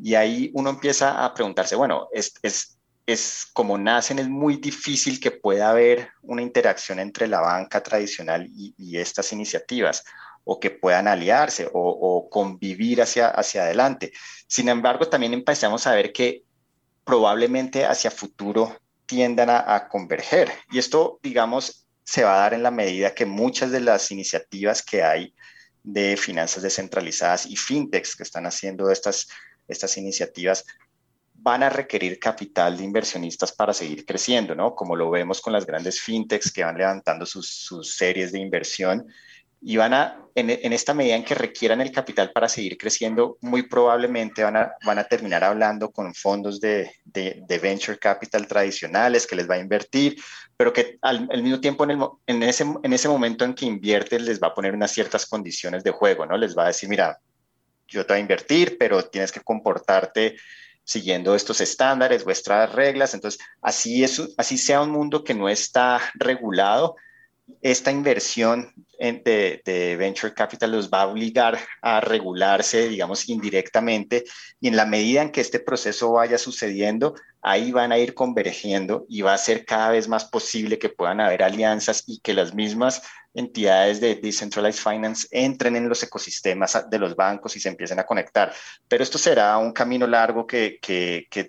Y 0.00 0.14
ahí 0.14 0.52
uno 0.54 0.70
empieza 0.70 1.24
a 1.24 1.34
preguntarse, 1.34 1.74
bueno, 1.74 2.06
es, 2.12 2.34
es, 2.42 2.78
es 3.04 3.46
como 3.52 3.78
nacen, 3.78 4.20
es 4.20 4.28
muy 4.28 4.58
difícil 4.58 5.18
que 5.18 5.32
pueda 5.32 5.70
haber 5.70 6.10
una 6.22 6.42
interacción 6.42 7.00
entre 7.00 7.26
la 7.26 7.40
banca 7.40 7.82
tradicional 7.82 8.48
y, 8.54 8.96
estas 8.96 9.32
iniciativas 9.32 10.04
o 10.44 10.58
que 10.58 10.70
puedan 10.70 11.08
aliarse 11.08 11.68
o, 11.72 12.28
convivir 12.30 13.02
hacia, 13.02 13.28
hacia 13.28 13.62
adelante. 13.62 14.12
Sin 14.46 14.68
embargo, 14.68 15.08
también 15.08 15.34
empezamos 15.34 15.86
a 15.86 15.94
ver 15.94 16.12
que 16.12 16.44
probablemente 17.04 17.84
hacia 17.84 18.10
futuro 18.10 18.76
tiendan 19.06 19.50
a, 19.50 19.88
converger. 19.88 20.50
Y 20.70 20.78
esto, 20.78 21.18
digamos, 21.22 21.86
se 22.04 22.24
va 22.24 22.34
a 22.34 22.38
dar 22.38 22.54
en 22.54 22.62
la 22.62 22.70
medida 22.70 23.14
que 23.14 23.26
muchas 23.26 23.70
de 23.70 23.80
las 23.80 24.10
iniciativas 24.10 24.82
que 24.82 25.02
hay 25.02 25.34
de 25.82 26.16
finanzas 26.16 26.62
descentralizadas 26.62 27.46
y 27.46 27.56
fintechs 27.56 28.16
que 28.16 28.22
están 28.22 28.46
haciendo 28.46 28.90
estas, 28.90 29.28
estas 29.68 29.96
iniciativas 29.96 30.64
van 31.34 31.64
a 31.64 31.70
requerir 31.70 32.20
capital 32.20 32.76
de 32.76 32.84
inversionistas 32.84 33.52
para 33.52 33.74
seguir 33.74 34.06
creciendo, 34.06 34.54
¿no? 34.54 34.76
Como 34.76 34.94
lo 34.94 35.10
vemos 35.10 35.40
con 35.40 35.52
las 35.52 35.66
grandes 35.66 36.00
fintechs 36.00 36.52
que 36.52 36.62
van 36.62 36.78
levantando 36.78 37.26
sus, 37.26 37.48
sus 37.48 37.96
series 37.96 38.30
de 38.30 38.38
inversión 38.38 39.06
y 39.64 39.76
van 39.76 39.94
a, 39.94 40.18
en, 40.34 40.72
esta 40.72 40.92
medida 40.92 41.14
en 41.14 41.24
que 41.24 41.34
requieran 41.34 41.80
el 41.80 41.92
capital 41.92 42.32
para 42.32 42.48
seguir 42.48 42.76
creciendo, 42.76 43.38
muy 43.40 43.62
probablemente 43.62 44.42
van 44.42 44.56
a, 44.56 44.72
van 44.84 44.98
a 44.98 45.04
terminar 45.04 45.44
hablando 45.44 45.92
con 45.92 46.12
fondos 46.14 46.60
de, 46.60 46.90
de, 47.04 47.58
venture 47.62 47.96
capital 47.96 48.48
tradicionales 48.48 49.26
que 49.26 49.36
les 49.36 49.48
va 49.48 49.54
a 49.54 49.60
invertir, 49.60 50.16
pero 50.56 50.72
que 50.72 50.98
al, 51.00 51.28
mismo 51.42 51.60
tiempo 51.60 51.84
en, 51.84 51.92
el, 51.92 52.00
en, 52.26 52.42
ese, 52.42 52.64
en 52.82 52.92
ese 52.92 53.08
momento 53.08 53.44
en 53.44 53.54
que 53.54 53.66
invierte 53.66 54.18
les 54.18 54.40
va 54.40 54.48
a 54.48 54.54
poner 54.54 54.74
unas 54.74 54.90
ciertas 54.90 55.26
condiciones 55.26 55.84
de 55.84 55.92
juego, 55.92 56.26
¿no? 56.26 56.36
Les 56.36 56.58
va 56.58 56.64
a 56.64 56.68
decir, 56.68 56.88
mira, 56.88 57.18
yo 57.86 58.04
te 58.04 58.14
voy 58.14 58.18
a 58.18 58.22
invertir, 58.22 58.76
pero 58.78 59.04
tienes 59.04 59.30
que 59.30 59.40
comportarte 59.40 60.36
siguiendo 60.82 61.36
estos 61.36 61.60
estándares, 61.60 62.24
vuestras 62.24 62.72
reglas. 62.72 63.14
Entonces, 63.14 63.40
así, 63.60 64.02
es, 64.02 64.20
así 64.36 64.58
sea 64.58 64.82
un 64.82 64.90
mundo 64.90 65.22
que 65.22 65.34
no 65.34 65.48
está 65.48 66.00
regulado, 66.14 66.96
esta 67.60 67.90
inversión 67.90 68.72
de, 68.98 69.96
venture 69.98 70.32
capital 70.34 70.72
los 70.72 70.90
va 70.90 71.02
a 71.02 71.06
obligar 71.08 71.58
a 71.80 72.00
regularse, 72.00 72.88
digamos, 72.88 73.28
indirectamente, 73.28 74.24
y 74.60 74.68
en 74.68 74.76
la 74.76 74.86
medida 74.86 75.22
en 75.22 75.30
que 75.30 75.40
este 75.40 75.60
proceso 75.60 76.12
vaya 76.12 76.38
sucediendo, 76.38 77.14
ahí 77.40 77.72
van 77.72 77.92
a 77.92 77.98
ir 77.98 78.14
convergiendo 78.14 79.06
y 79.08 79.22
va 79.22 79.34
a 79.34 79.38
ser 79.38 79.64
cada 79.64 79.90
vez 79.90 80.08
más 80.08 80.24
posible 80.24 80.78
que 80.78 80.88
puedan 80.88 81.20
haber 81.20 81.42
alianzas 81.42 82.04
y 82.06 82.20
que 82.20 82.34
las 82.34 82.54
mismas 82.54 83.02
entidades 83.34 84.00
de 84.00 84.16
decentralized 84.16 84.82
finance 84.82 85.26
entren 85.30 85.76
en 85.76 85.88
los 85.88 86.02
ecosistemas 86.02 86.86
de 86.88 86.98
los 86.98 87.16
bancos 87.16 87.56
y 87.56 87.60
se 87.60 87.68
empiecen 87.68 87.98
a 87.98 88.04
conectar. 88.04 88.52
Pero 88.88 89.02
esto 89.02 89.18
será 89.18 89.56
un 89.58 89.72
camino 89.72 90.06
largo 90.06 90.46
que, 90.46 90.78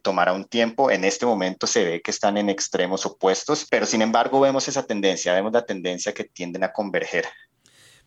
tomará 0.02 0.34
un 0.34 0.46
tiempo. 0.46 0.92
En 0.92 1.04
este 1.04 1.26
momento 1.26 1.68
se 1.68 1.84
ve 1.84 2.02
que 2.02 2.12
están 2.12 2.38
en 2.38 2.50
extremos 2.50 3.06
opuestos, 3.06 3.68
pero 3.70 3.86
sin 3.86 4.02
embargo 4.02 4.40
vemos 4.40 4.68
esa 4.68 4.86
tendencia, 4.86 5.34
vemos 5.34 5.52
la 5.54 5.66
tendencia 5.66 6.14
que 6.14 6.24
tienden 6.26 6.64
a 6.64 6.72
converger. 6.72 7.26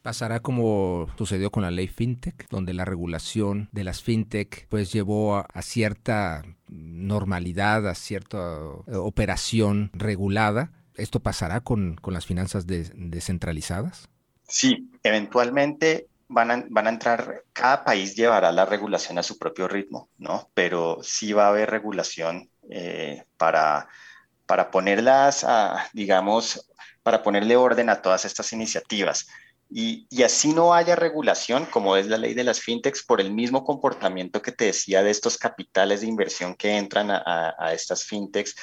Pasará 0.02 0.38
como 0.38 1.09
sucedió 1.18 1.50
con 1.50 1.64
la 1.64 1.73
ley 1.73 1.88
FinTech, 1.88 2.49
donde 2.49 2.73
la 2.73 2.85
regulación 2.85 3.68
de 3.73 3.83
las 3.83 4.02
FinTech 4.02 4.68
pues 4.68 4.92
llevó 4.92 5.37
a, 5.37 5.62
cierta 5.62 6.45
normalidad, 6.68 7.88
a 7.88 7.95
cierta 7.97 8.38
eh, 8.87 8.95
operación 8.95 9.90
regulada. 9.95 10.71
¿Esto 10.96 11.20
pasará 11.20 11.60
con, 11.60 12.00
las 12.06 12.26
finanzas 12.26 12.66
descentralizadas? 12.66 14.08
Sí, 14.48 14.90
eventualmente 15.02 16.08
van 16.28 16.50
a, 16.50 16.64
van 16.68 16.86
a, 16.86 16.90
entrar, 16.90 17.42
cada 17.52 17.84
país 17.84 18.14
llevará 18.14 18.52
la 18.52 18.64
regulación 18.64 19.18
a 19.18 19.22
su 19.22 19.38
propio 19.38 19.68
ritmo, 19.68 20.08
¿no? 20.18 20.50
Pero 20.54 20.98
sí 21.02 21.32
va 21.32 21.46
a 21.46 21.48
haber 21.50 21.70
regulación 21.70 22.48
eh, 22.70 23.24
para, 23.36 23.88
para 24.46 24.70
ponerlas, 24.70 25.44
a, 25.44 25.88
digamos, 25.92 26.70
para 27.02 27.22
ponerle 27.22 27.56
orden 27.56 27.88
a 27.88 28.02
todas 28.02 28.24
estas 28.24 28.52
iniciativas. 28.52 29.26
Y, 29.68 30.06
así 30.22 30.52
no 30.52 30.74
haya 30.74 30.94
regulación, 30.94 31.66
como 31.66 31.96
es 31.96 32.06
la 32.06 32.18
ley 32.18 32.34
de 32.34 32.44
las 32.44 32.60
fintechs, 32.60 33.02
por 33.02 33.20
el 33.20 33.32
mismo 33.32 33.64
comportamiento 33.64 34.40
que 34.40 34.52
te 34.52 34.66
decía 34.66 35.02
de 35.02 35.10
estos 35.10 35.38
capitales 35.38 36.00
de 36.00 36.06
inversión 36.06 36.54
que 36.54 36.76
entran 36.76 37.10
a, 37.10 37.72
estas 37.72 38.04
fintechs, 38.04 38.54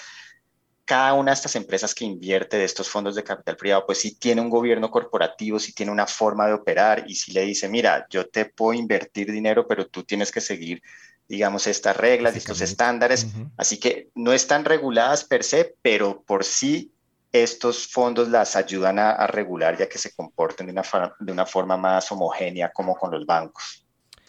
cada 0.86 1.14
una 1.14 1.32
de 1.32 1.36
estas 1.36 1.56
empresas 1.56 1.96
que 1.96 2.06
invierte 2.06 2.58
de 2.58 2.66
estos 2.66 2.90
fondos 2.90 3.16
de 3.16 3.24
capital 3.24 3.56
privado, 3.56 3.86
pues 3.86 4.00
sí 4.00 4.16
tiene 4.16 4.42
un 4.42 4.50
gobierno 4.50 4.92
corporativo, 4.92 5.60
sí 5.60 5.74
tiene 5.74 5.92
una 5.92 6.08
forma 6.08 6.48
de 6.48 6.54
operar 6.54 7.06
y 7.08 7.16
sí 7.16 7.32
le 7.32 7.42
dice, 7.42 7.70
mira, 7.70 8.06
yo 8.10 8.28
te 8.28 8.46
puedo 8.46 8.74
invertir 8.74 9.32
dinero, 9.32 9.68
pero 9.68 9.88
tú 9.88 10.04
tienes 10.04 10.32
que 10.32 10.42
seguir, 10.42 10.82
digamos, 11.28 11.68
estas 11.68 11.96
reglas, 11.96 12.36
estos 12.36 12.60
estándares. 12.62 13.28
Así 13.56 13.80
que 13.80 14.10
no 14.14 14.34
están 14.34 14.66
reguladas 14.66 15.24
per 15.24 15.44
se, 15.44 15.76
pero 15.82 16.22
por 16.24 16.44
sí 16.44 16.92
estos 17.32 17.88
fondos 17.88 18.28
las 18.30 18.56
ayudan 18.56 19.00
a, 19.00 19.26
regular 19.26 19.78
ya 19.78 19.90
que 19.90 19.98
se 19.98 20.14
comporten 20.14 20.68
de 20.68 20.74
una, 20.74 20.84
de 21.20 21.32
una 21.32 21.46
forma 21.46 21.78
más 21.78 22.12
homogénea 22.12 22.72
como 22.72 22.96
con 22.96 23.10
los 23.10 23.26
bancos. 23.26 23.83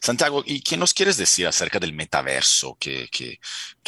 Santiago, 0.04 0.42
¿y 0.44 0.60
qué 0.60 0.76
nos 0.76 0.92
quieres 0.92 1.16
decir 1.16 1.46
acerca 1.46 1.78
del 1.78 1.94
metaverso 1.94 2.76
que, 2.78 3.08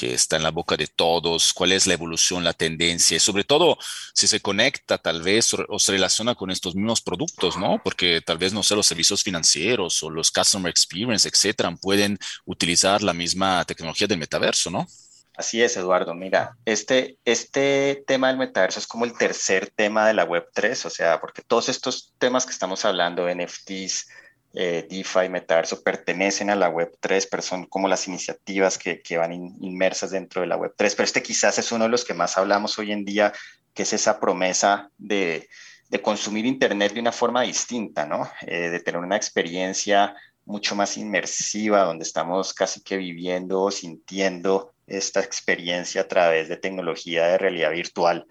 está 0.00 0.37
en 0.37 0.44
la 0.44 0.50
boca 0.50 0.75
de 0.75 0.87
todos? 0.87 1.52
¿Cuál 1.52 1.73
es 1.73 1.87
la 1.87 1.92
evolución, 1.92 2.42
la 2.42 2.54
tendencia? 2.54 3.18
Y 3.18 3.20
sobre 3.20 3.44
todo, 3.44 3.76
si 4.14 4.26
se 4.26 4.40
conecta 4.40 4.96
tal 4.96 5.20
vez 5.20 5.52
o, 5.52 5.78
se 5.78 5.92
relaciona 5.92 6.35
con 6.35 6.50
estos 6.50 6.75
mismos 6.75 7.02
productos, 7.02 7.58
¿no? 7.58 7.82
Porque 7.85 8.23
tal 8.25 8.38
vez, 8.38 8.54
no 8.54 8.62
sé, 8.62 8.75
los 8.75 8.87
servicios 8.87 9.23
financieros 9.23 10.02
o 10.02 10.08
los 10.08 10.30
customer 10.30 10.70
experience, 10.70 11.28
etcétera, 11.28 11.76
pueden 11.76 12.18
utilizar 12.46 13.02
la 13.02 13.12
misma 13.12 13.62
tecnología 13.66 14.06
del 14.06 14.16
metaverso, 14.16 14.70
¿no? 14.70 14.87
Así 15.37 15.62
es, 15.62 15.76
Eduardo. 15.76 16.14
Mira, 16.14 16.56
este, 16.64 17.18
este 17.26 18.04
tema 18.06 18.28
del 18.28 18.38
metaverso 18.38 18.78
es 18.78 18.87
como 18.87 19.04
el 19.04 19.12
tercer 19.18 19.70
tema 19.76 20.06
de 20.06 20.14
la 20.14 20.26
Web3, 20.26 20.87
o 20.87 20.88
sea, 20.88 21.20
porque 21.20 21.42
todos 21.42 21.68
estos 21.68 22.14
temas 22.16 22.46
que 22.46 22.52
estamos 22.52 22.87
hablando, 22.87 23.28
NFTs, 23.28 24.06
eh, 24.58 24.86
DeFi, 24.88 25.28
Metaverso, 25.28 25.82
pertenecen 25.82 26.48
a 26.48 26.56
la 26.56 26.72
Web3, 26.72 27.28
pero 27.30 27.42
son 27.42 27.66
como 27.66 27.88
las 27.88 28.08
iniciativas 28.08 28.78
que, 28.78 29.02
que 29.02 29.18
van 29.18 29.34
inmersas 29.34 30.12
dentro 30.12 30.40
de 30.40 30.46
la 30.46 30.56
Web3. 30.56 30.76
Pero 30.78 31.04
este 31.04 31.22
quizás 31.22 31.58
es 31.58 31.72
uno 31.72 31.84
de 31.84 31.90
los 31.90 32.06
que 32.06 32.14
más 32.14 32.38
hablamos 32.38 32.78
hoy 32.78 32.90
en 32.90 33.04
día, 33.04 33.34
que 33.75 33.82
es 33.82 33.92
esa 33.92 34.18
promesa 34.18 34.90
de, 34.96 35.50
de 35.90 36.00
consumir 36.00 36.46
Internet 36.46 36.94
de 36.94 37.00
una 37.00 37.12
forma 37.12 37.42
distinta, 37.42 38.06
¿no? 38.06 38.30
Eh, 38.46 38.70
de 38.70 38.80
tener 38.80 38.98
una 38.98 39.16
experiencia 39.16 40.16
mucho 40.46 40.75
más 40.75 40.96
inmersiva, 40.96 41.82
donde 41.82 42.04
estamos 42.04 42.54
casi 42.54 42.80
que 42.80 42.96
viviendo 42.96 43.60
o 43.60 43.70
sintiendo 43.70 44.72
esta 44.86 45.20
experiencia 45.20 46.00
a 46.00 46.08
través 46.08 46.48
de 46.48 46.56
tecnología 46.56 47.26
de 47.26 47.36
realidad 47.36 47.72
virtual. 47.72 48.26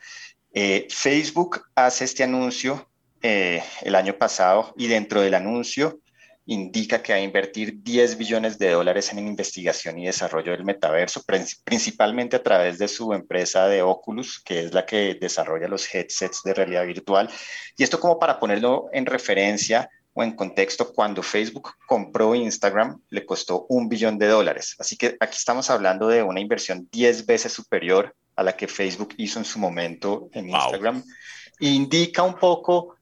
Eh, 0.55 0.87
Facebook 0.89 1.67
hace 1.75 2.05
este 2.05 2.23
anuncio 2.23 2.89
el 3.21 3.95
año 3.95 4.15
pasado 4.19 4.71
y 4.77 4.85
dentro 4.85 5.19
del 5.19 5.33
anuncio 5.33 5.99
indica 6.45 7.01
que 7.01 7.13
va 7.13 7.17
a 7.17 7.21
invertir 7.21 7.81
10 7.81 8.17
billones 8.17 8.59
de 8.59 8.71
dólares 8.71 9.11
en 9.11 9.19
investigación 9.19 9.97
y 9.97 10.05
desarrollo 10.05 10.51
del 10.51 10.63
metaverso, 10.63 11.23
principalmente 11.63 12.35
a 12.35 12.43
través 12.43 12.77
de 12.77 12.87
su 12.87 13.13
empresa 13.13 13.67
de 13.67 13.81
Oculus, 13.81 14.39
que 14.39 14.59
es 14.59 14.73
la 14.73 14.85
que 14.85 15.15
desarrolla 15.15 15.67
los 15.67 15.93
headsets 15.93 16.43
de 16.43 16.53
realidad 16.53 16.85
virtual. 16.85 17.29
Y 17.77 17.83
esto 17.83 17.99
como 17.99 18.19
para 18.19 18.39
ponerlo 18.39 18.89
en 18.93 19.05
referencia 19.07 19.89
o 20.13 20.23
en 20.23 20.33
contexto, 20.33 20.93
cuando 20.93 21.21
Facebook 21.23 21.73
compró 21.87 22.35
Instagram, 22.35 23.01
le 23.09 23.25
costó 23.25 23.65
un 23.67 23.89
billón 23.89 24.17
de 24.17 24.27
dólares. 24.27 24.75
Así 24.79 24.95
que 24.95 25.17
aquí 25.19 25.35
estamos 25.35 25.69
hablando 25.69 26.07
de 26.07 26.23
una 26.23 26.39
inversión 26.39 26.87
10 26.91 27.25
veces 27.25 27.51
superior 27.51 28.15
a 28.35 28.43
la 28.43 28.55
que 28.55 28.67
Facebook 28.67 29.13
hizo 29.17 29.39
en 29.39 29.45
su 29.45 29.59
momento 29.59 30.29
en 30.31 30.49
Instagram. 30.49 31.03
Indica 31.59 32.23
un 32.23 32.35
poco 32.35 32.95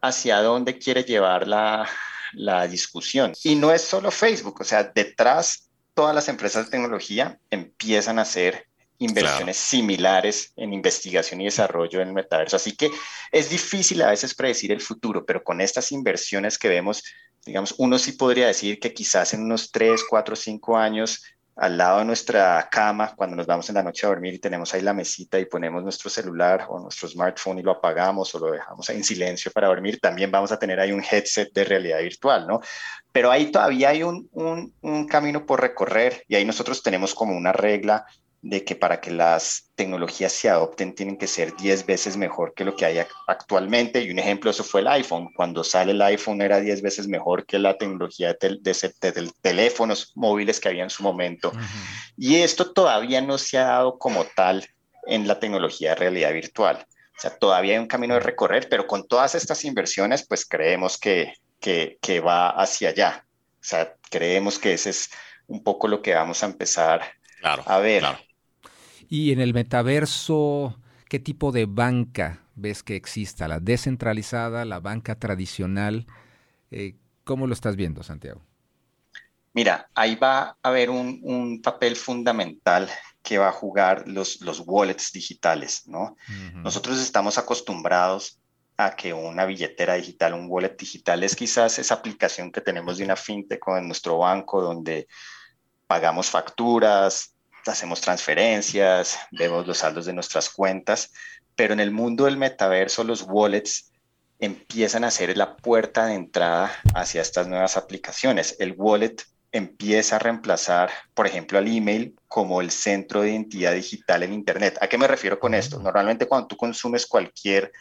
hacia 0.00 0.42
dónde 0.42 0.78
quiere 0.78 1.02
llevar 1.02 1.48
la, 1.48 1.88
la 2.32 2.66
discusión. 2.66 3.32
Y 3.44 3.54
no 3.54 3.72
es 3.72 3.82
solo 3.82 4.10
Facebook, 4.10 4.60
o 4.60 4.64
sea, 4.64 4.84
detrás 4.84 5.70
todas 5.94 6.14
las 6.14 6.28
empresas 6.28 6.66
de 6.66 6.70
tecnología 6.70 7.38
empiezan 7.50 8.18
a 8.18 8.22
hacer 8.22 8.66
inversiones 8.98 9.56
similares 9.56 10.52
en 10.56 10.74
investigación 10.74 11.40
y 11.40 11.46
desarrollo 11.46 12.00
en 12.00 12.08
el 12.08 12.14
metaverso. 12.14 12.56
Así 12.56 12.76
que 12.76 12.90
es 13.32 13.48
difícil 13.48 14.02
a 14.02 14.10
veces 14.10 14.34
predecir 14.34 14.72
el 14.72 14.80
futuro, 14.80 15.24
pero 15.24 15.42
con 15.42 15.60
estas 15.60 15.90
inversiones 15.90 16.58
que 16.58 16.68
vemos, 16.68 17.02
digamos, 17.44 17.74
uno 17.78 17.98
sí 17.98 18.12
podría 18.12 18.46
decir 18.46 18.78
que 18.78 18.92
quizás 18.92 19.32
en 19.32 19.42
unos 19.42 19.70
3, 19.72 20.02
4, 20.08 20.36
5 20.36 20.76
años 20.76 21.22
al 21.56 21.76
lado 21.76 21.98
de 21.98 22.04
nuestra 22.04 22.68
cama 22.70 23.12
cuando 23.14 23.36
nos 23.36 23.46
vamos 23.46 23.68
en 23.68 23.74
la 23.74 23.82
noche 23.82 24.06
a 24.06 24.08
dormir 24.08 24.34
y 24.34 24.38
tenemos 24.38 24.72
ahí 24.72 24.80
la 24.80 24.94
mesita 24.94 25.38
y 25.38 25.44
ponemos 25.44 25.82
nuestro 25.82 26.08
celular 26.08 26.66
o 26.68 26.78
nuestro 26.78 27.08
smartphone 27.08 27.58
y 27.58 27.62
lo 27.62 27.72
apagamos 27.72 28.34
o 28.34 28.38
lo 28.38 28.52
dejamos 28.52 28.88
en 28.90 29.04
silencio 29.04 29.50
para 29.52 29.68
dormir, 29.68 30.00
también 30.00 30.30
vamos 30.30 30.52
a 30.52 30.58
tener 30.58 30.80
ahí 30.80 30.92
un 30.92 31.02
headset 31.02 31.52
de 31.52 31.64
realidad 31.64 32.00
virtual, 32.00 32.46
¿no? 32.46 32.60
Pero 33.12 33.30
ahí 33.30 33.50
todavía 33.50 33.90
hay 33.90 34.02
un, 34.02 34.28
un, 34.32 34.72
un 34.80 35.06
camino 35.06 35.44
por 35.44 35.60
recorrer 35.60 36.24
y 36.28 36.36
ahí 36.36 36.44
nosotros 36.44 36.82
tenemos 36.82 37.14
como 37.14 37.36
una 37.36 37.52
regla 37.52 38.06
de 38.42 38.64
que 38.64 38.74
para 38.74 39.00
que 39.00 39.10
las 39.10 39.70
tecnologías 39.74 40.32
se 40.32 40.48
adopten 40.48 40.94
tienen 40.94 41.18
que 41.18 41.26
ser 41.26 41.54
10 41.56 41.84
veces 41.84 42.16
mejor 42.16 42.54
que 42.54 42.64
lo 42.64 42.74
que 42.74 42.86
hay 42.86 43.04
actualmente. 43.26 44.00
Y 44.00 44.10
un 44.10 44.18
ejemplo, 44.18 44.50
eso 44.50 44.64
fue 44.64 44.80
el 44.80 44.88
iPhone. 44.88 45.30
Cuando 45.34 45.62
sale 45.62 45.92
el 45.92 46.00
iPhone 46.00 46.40
era 46.40 46.58
10 46.60 46.80
veces 46.80 47.06
mejor 47.06 47.44
que 47.44 47.58
la 47.58 47.76
tecnología 47.76 48.34
de, 48.40 48.58
de, 48.60 49.30
teléfonos 49.42 50.12
móviles 50.14 50.58
que 50.58 50.68
había 50.68 50.84
en 50.84 50.90
su 50.90 51.02
momento. 51.02 51.52
Y 52.16 52.36
esto 52.36 52.72
todavía 52.72 53.20
no 53.20 53.36
se 53.36 53.58
ha 53.58 53.64
dado 53.64 53.98
como 53.98 54.24
tal 54.24 54.66
en 55.06 55.28
la 55.28 55.38
tecnología 55.38 55.90
de 55.90 55.96
realidad 55.96 56.32
virtual. 56.32 56.86
O 57.16 57.20
sea, 57.20 57.36
todavía 57.36 57.74
hay 57.74 57.78
un 57.78 57.86
camino 57.86 58.14
de 58.14 58.20
recorrer, 58.20 58.68
pero 58.70 58.86
con 58.86 59.06
todas 59.06 59.34
estas 59.34 59.64
inversiones, 59.66 60.26
pues 60.26 60.46
creemos 60.46 60.96
que, 60.96 61.34
que, 61.60 61.98
que 62.00 62.20
va 62.20 62.48
hacia 62.48 62.88
allá. 62.88 63.26
O 63.56 63.64
sea, 63.64 63.94
creemos 64.10 64.58
que 64.58 64.72
ese 64.72 64.88
es 64.88 65.10
un 65.46 65.62
poco 65.62 65.88
lo 65.88 66.00
que 66.00 66.14
vamos 66.14 66.42
a 66.42 66.46
empezar 66.46 67.02
a 67.42 67.78
ver. 67.78 68.04
Y 69.12 69.32
en 69.32 69.40
el 69.40 69.52
metaverso, 69.52 70.78
¿qué 71.08 71.18
tipo 71.18 71.50
de 71.50 71.66
banca 71.66 72.44
ves 72.54 72.84
que 72.84 72.94
exista? 72.94 73.48
¿La 73.48 73.58
descentralizada, 73.58 74.64
la 74.64 74.78
banca 74.78 75.16
tradicional? 75.16 76.06
Eh, 76.70 76.94
¿Cómo 77.24 77.48
lo 77.48 77.52
estás 77.52 77.74
viendo, 77.74 78.04
Santiago? 78.04 78.40
Mira, 79.52 79.90
ahí 79.96 80.14
va 80.14 80.42
a 80.42 80.56
haber 80.62 80.90
un, 80.90 81.60
papel 81.60 81.96
fundamental 81.96 82.88
que 83.20 83.36
va 83.36 83.48
a 83.48 83.52
jugar 83.52 84.06
los, 84.06 84.40
los 84.42 84.62
wallets 84.64 85.10
digitales, 85.10 85.88
¿no? 85.88 86.16
Nosotros 86.54 87.00
estamos 87.00 87.36
acostumbrados 87.36 88.38
a 88.76 88.94
que 88.94 89.12
una 89.12 89.44
billetera 89.44 89.94
digital, 89.94 90.34
un 90.34 90.46
wallet 90.48 90.76
digital, 90.78 91.24
es 91.24 91.34
quizás 91.34 91.80
esa 91.80 91.94
aplicación 91.94 92.52
que 92.52 92.60
tenemos 92.60 92.98
de 92.98 93.04
una 93.04 93.16
fintech 93.16 93.60
en 93.76 93.88
nuestro 93.88 94.18
banco 94.18 94.62
donde 94.62 95.08
pagamos 95.88 96.30
facturas, 96.30 97.34
hacemos 97.66 98.00
transferencias, 98.00 99.18
vemos 99.30 99.66
los 99.66 99.78
saldos 99.78 100.06
de 100.06 100.12
nuestras 100.12 100.48
cuentas, 100.50 101.12
pero 101.54 101.72
en 101.72 101.80
el 101.80 101.90
mundo 101.90 102.24
del 102.24 102.36
metaverso 102.36 103.04
los 103.04 103.22
wallets 103.22 103.92
empiezan 104.38 105.04
a 105.04 105.10
ser 105.10 105.36
la 105.36 105.56
puerta 105.56 106.06
de 106.06 106.14
entrada 106.14 106.72
hacia 106.94 107.20
estas 107.22 107.46
nuevas 107.46 107.76
aplicaciones. 107.76 108.56
El 108.58 108.74
wallet 108.76 109.16
empieza 109.52 110.16
a 110.16 110.18
reemplazar, 110.18 110.90
por 111.14 111.26
ejemplo, 111.26 111.58
al 111.58 111.68
email 111.68 112.14
como 112.28 112.60
el 112.60 112.70
centro 112.70 113.22
de 113.22 113.30
identidad 113.30 113.74
digital 113.74 114.22
en 114.22 114.32
Internet. 114.32 114.78
¿A 114.80 114.88
qué 114.88 114.96
me 114.96 115.08
refiero 115.08 115.38
con 115.38 115.54
esto? 115.54 115.78
Normalmente 115.80 116.26
cuando 116.26 116.48
tú 116.48 116.56
consumes 116.56 117.06
cualquier 117.06 117.72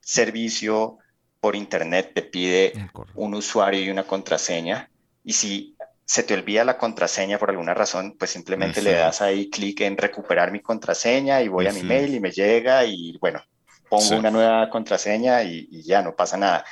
servicio 0.00 0.98
por 1.40 1.56
Internet, 1.56 2.12
te 2.14 2.22
pide 2.22 2.72
un 3.14 3.34
usuario 3.34 3.82
y 3.82 3.90
una 3.90 4.04
contraseña. 4.04 4.90
Y 5.24 5.32
si 5.32 5.75
se 6.06 6.22
te 6.22 6.34
olvida 6.34 6.64
la 6.64 6.78
contraseña 6.78 7.36
por 7.36 7.50
alguna 7.50 7.74
razón, 7.74 8.14
pues 8.16 8.30
simplemente 8.30 8.80
le 8.80 8.92
das 8.92 9.20
ahí 9.20 9.50
clic 9.50 9.80
en 9.80 9.98
recuperar 9.98 10.52
mi 10.52 10.60
contraseña 10.60 11.42
y 11.42 11.48
voy 11.48 11.66
a 11.66 11.72
mi 11.72 11.82
mail 11.82 12.14
y 12.14 12.20
me 12.20 12.30
llega 12.30 12.84
y 12.84 13.18
bueno, 13.18 13.42
pongo 13.90 14.16
una 14.16 14.30
nueva 14.30 14.70
contraseña 14.70 15.42
y, 15.42 15.66
y, 15.68 15.82
ya 15.82 16.02
no 16.02 16.14
pasa 16.14 16.36
nada. 16.36 16.64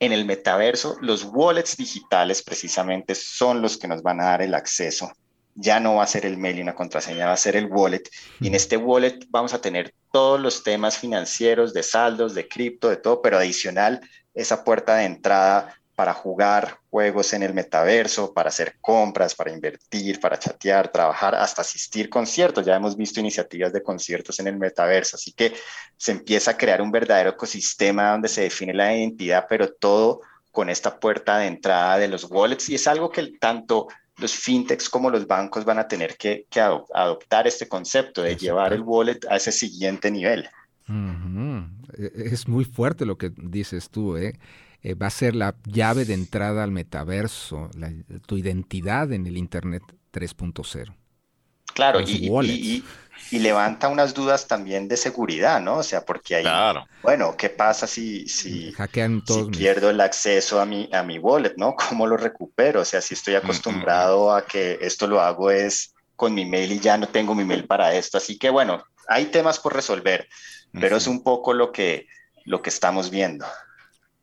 En 0.00 0.12
el 0.12 0.24
metaverso, 0.24 0.96
los 1.00 1.22
wallets 1.22 1.76
digitales 1.76 2.42
precisamente 2.42 3.14
son 3.14 3.62
los 3.62 3.78
que 3.78 3.86
nos 3.86 4.02
van 4.02 4.20
a 4.20 4.24
dar 4.24 4.42
el 4.42 4.54
acceso. 4.54 5.12
Ya 5.54 5.78
no 5.78 5.94
va 5.94 6.02
a 6.02 6.08
ser 6.08 6.26
el 6.26 6.36
mail 6.36 6.58
y 6.58 6.62
una 6.62 6.74
contraseña, 6.74 7.26
va 7.26 7.34
a 7.34 7.36
ser 7.36 7.54
el 7.54 7.66
wallet. 7.66 8.02
Y 8.40 8.48
en 8.48 8.56
este 8.56 8.76
wallet 8.76 9.20
vamos 9.28 9.54
a 9.54 9.60
tener 9.60 9.94
todos 10.10 10.40
los 10.40 10.64
temas 10.64 10.98
financieros, 10.98 11.72
de 11.72 11.84
saldos, 11.84 12.34
de 12.34 12.48
cripto, 12.48 12.90
de 12.90 12.96
todo, 12.96 13.22
pero 13.22 13.38
adicional, 13.38 14.00
esa 14.34 14.64
puerta 14.64 14.96
de 14.96 15.04
entrada 15.04 15.76
para 15.94 16.12
jugar 16.12 16.78
juegos 16.90 17.32
en 17.32 17.42
el 17.42 17.54
metaverso, 17.54 18.32
para 18.32 18.48
hacer 18.48 18.76
compras, 18.80 19.34
para 19.34 19.52
invertir, 19.52 20.20
para 20.20 20.38
chatear, 20.38 20.88
trabajar, 20.88 21.34
hasta 21.34 21.62
asistir 21.62 22.08
conciertos. 22.08 22.66
Ya 22.66 22.76
hemos 22.76 22.96
visto 22.96 23.20
iniciativas 23.20 23.72
de 23.72 23.82
conciertos 23.82 24.40
en 24.40 24.48
el 24.48 24.56
metaverso, 24.56 25.16
así 25.16 25.32
que 25.32 25.54
se 25.96 26.12
empieza 26.12 26.52
a 26.52 26.56
crear 26.56 26.82
un 26.82 26.90
verdadero 26.90 27.30
ecosistema 27.30 28.10
donde 28.10 28.28
se 28.28 28.42
define 28.42 28.74
la 28.74 28.96
identidad, 28.96 29.46
pero 29.48 29.72
todo 29.72 30.20
con 30.50 30.70
esta 30.70 30.98
puerta 30.98 31.38
de 31.38 31.46
entrada 31.46 31.98
de 31.98 32.08
los 32.08 32.30
wallets 32.30 32.68
y 32.68 32.76
es 32.76 32.86
algo 32.86 33.10
que 33.10 33.32
tanto 33.40 33.88
los 34.18 34.32
fintechs 34.32 34.88
como 34.88 35.10
los 35.10 35.26
bancos 35.26 35.64
van 35.64 35.78
a 35.78 35.88
tener 35.88 36.16
que, 36.16 36.46
adoptar 36.94 37.46
este 37.46 37.68
concepto 37.68 38.22
de 38.22 38.36
llevar 38.36 38.72
el 38.72 38.82
wallet 38.82 39.18
a 39.28 39.36
ese 39.36 39.50
siguiente 39.50 40.10
nivel. 40.10 40.48
E-, 41.98 42.12
es 42.14 42.46
muy 42.46 42.64
fuerte 42.64 43.04
lo 43.04 43.18
que 43.18 43.32
dices 43.36 43.90
tú, 43.90 44.16
¿eh? 44.16 44.38
Eh, 44.84 44.92
va 44.94 45.06
a 45.06 45.10
ser 45.10 45.34
la 45.34 45.54
llave 45.64 46.04
de 46.04 46.12
entrada 46.12 46.62
al 46.62 46.70
metaverso, 46.70 47.70
tu 48.26 48.36
identidad 48.36 49.10
en 49.12 49.26
el 49.26 49.38
Internet 49.38 49.82
3.0. 50.12 50.94
Claro, 51.72 52.00
y, 52.02 52.82
levanta 53.32 53.88
unas 53.88 54.12
dudas 54.12 54.46
también 54.46 54.86
de 54.86 54.98
seguridad, 54.98 55.58
¿no? 55.60 55.78
O 55.78 55.82
sea, 55.82 56.04
porque 56.04 56.36
ahí, 56.36 56.76
bueno, 57.02 57.34
¿qué 57.36 57.48
pasa 57.48 57.86
si, 57.86 58.28
si, 58.28 58.74
pierdo 59.56 59.88
el 59.88 60.00
acceso 60.02 60.60
a 60.60 60.66
mi, 60.66 60.90
a 60.92 61.02
mi 61.02 61.18
wallet, 61.18 61.54
¿no? 61.56 61.74
¿Cómo 61.74 62.06
lo 62.06 62.18
recupero? 62.18 62.82
O 62.82 62.84
sea, 62.84 63.00
si 63.00 63.14
estoy 63.14 63.34
mm, 63.34 63.36
mm, 63.36 63.40
mm. 63.40 63.44
acostumbrado 63.44 64.34
a 64.34 64.44
que 64.44 64.78
esto 64.82 65.06
lo 65.06 65.20
hago 65.20 65.50
es 65.50 65.94
con 66.14 66.34
mi 66.34 66.44
mail 66.44 66.72
y 66.72 66.78
ya 66.78 66.98
no 66.98 67.08
tengo 67.08 67.34
mi 67.34 67.44
mail 67.44 67.66
para 67.66 67.94
esto. 67.94 68.18
Así 68.18 68.38
que 68.38 68.50
bueno, 68.50 68.84
hay 69.08 69.26
temas 69.26 69.58
por 69.58 69.74
resolver, 69.74 70.28
pero 70.72 70.98
es 70.98 71.06
un 71.06 71.22
poco 71.22 71.54
lo 71.54 71.72
que, 71.72 72.06
lo 72.44 72.60
que 72.60 72.68
estamos 72.68 73.10
viendo. 73.10 73.46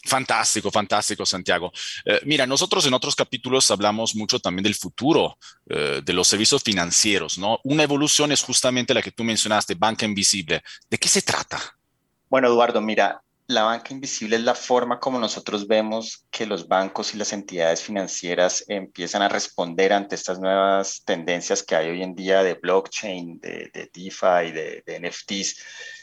Fantástico, 0.03 0.71
fantástico, 0.71 1.25
Santiago. 1.25 1.71
Eh, 2.05 2.21
mira, 2.25 2.47
nosotros 2.47 2.85
en 2.87 2.93
otros 2.93 3.15
capítulos 3.15 3.69
hablamos 3.69 4.15
mucho 4.15 4.39
también 4.39 4.63
del 4.63 4.73
futuro 4.73 5.37
eh, 5.69 6.01
de 6.03 6.13
los 6.13 6.27
servicios 6.27 6.63
financieros, 6.63 7.37
¿no? 7.37 7.59
Una 7.63 7.83
evolución 7.83 8.31
es 8.31 8.41
justamente 8.41 8.95
la 8.95 9.01
que 9.03 9.11
tú 9.11 9.23
mencionaste, 9.23 9.75
banca 9.75 10.05
invisible. 10.05 10.63
¿De 10.89 10.97
qué 10.97 11.07
se 11.07 11.21
trata? 11.21 11.61
Bueno, 12.29 12.47
Eduardo, 12.47 12.81
mira, 12.81 13.21
la 13.45 13.63
banca 13.63 13.93
invisible 13.93 14.37
es 14.37 14.43
la 14.43 14.55
forma 14.55 14.99
como 14.99 15.19
nosotros 15.19 15.67
vemos 15.67 16.25
que 16.31 16.47
los 16.47 16.67
bancos 16.67 17.13
y 17.13 17.17
las 17.17 17.31
entidades 17.31 17.81
financieras 17.83 18.65
empiezan 18.67 19.21
a 19.21 19.29
responder 19.29 19.93
ante 19.93 20.15
estas 20.15 20.39
nuevas 20.39 21.03
tendencias 21.05 21.61
que 21.61 21.75
hay 21.75 21.89
hoy 21.89 22.01
en 22.01 22.15
día 22.15 22.41
de 22.41 22.55
blockchain, 22.55 23.39
de, 23.39 23.69
de 23.71 23.91
DeFi, 23.93 24.51
de, 24.51 24.83
de 24.85 24.99
NFTs. 24.99 25.57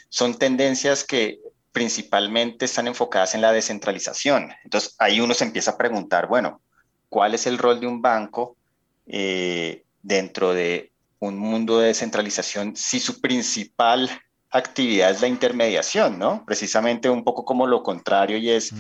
Son 0.09 0.39
tendencias 0.39 1.05
que 1.05 1.39
principalmente 1.73 2.65
están 2.65 2.87
enfocadas 2.87 3.35
en 3.35 3.43
la 3.43 3.53
descentralización. 3.53 4.53
Entonces, 4.65 4.95
ahí 4.99 5.21
uno 5.21 5.35
se 5.35 5.45
empieza 5.45 5.73
a 5.73 5.79
preguntar, 5.79 6.27
bueno, 6.27 6.61
¿cuál 7.09 7.35
es 7.35 7.47
el 7.47 7.59
rol 7.59 7.81
de 7.81 7.87
un 7.87 8.03
banco 8.03 8.57
eh, 9.07 9.85
dentro 10.03 10.53
de 10.53 10.93
un 11.21 11.39
mundo 11.39 11.79
de 11.79 11.89
descentralización 11.89 12.77
si 12.77 13.01
su 13.01 13.21
principal 13.21 14.11
actividad 14.51 15.11
es 15.11 15.21
la 15.21 15.29
intermediación, 15.29 16.19
¿no? 16.19 16.45
Precisamente 16.47 17.11
un 17.11 17.23
poco 17.23 17.45
como 17.45 17.67
lo 17.67 17.83
contrario 17.83 18.39
y 18.39 18.49
es, 18.51 18.73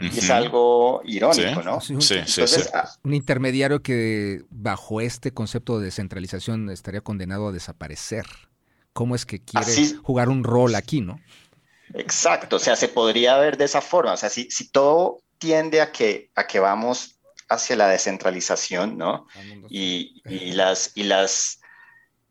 es 0.00 0.30
algo 0.30 1.00
irónico, 1.04 1.62
¿no? 1.62 1.80
Sí, 1.80 1.96
sí, 2.00 2.42
ah, 2.72 2.88
un 3.02 3.14
intermediario 3.14 3.82
que 3.82 4.44
bajo 4.50 5.00
este 5.00 5.32
concepto 5.32 5.78
de 5.78 5.86
descentralización 5.86 6.70
estaría 6.70 7.00
condenado 7.00 7.48
a 7.48 7.52
desaparecer. 7.52 8.26
¿Cómo 8.92 9.14
es 9.14 9.26
que 9.26 9.40
quiere 9.40 9.96
jugar 10.02 10.28
un 10.28 10.44
rol 10.44 10.74
aquí, 10.74 11.00
no? 11.00 11.20
Exacto, 11.94 12.56
o 12.56 12.58
sea, 12.58 12.76
se 12.76 12.88
podría 12.88 13.36
ver 13.38 13.56
de 13.56 13.64
esa 13.64 13.80
forma, 13.80 14.12
o 14.12 14.16
sea, 14.16 14.28
si, 14.28 14.50
si 14.50 14.70
todo 14.70 15.22
tiende 15.38 15.80
a 15.80 15.92
que, 15.92 16.30
a 16.34 16.46
que 16.46 16.58
vamos 16.58 17.18
hacia 17.48 17.76
la 17.76 17.88
descentralización, 17.88 18.98
¿no? 18.98 19.26
Y, 19.68 20.22
y, 20.24 20.52
las, 20.52 20.92
y, 20.94 21.04
las, 21.04 21.60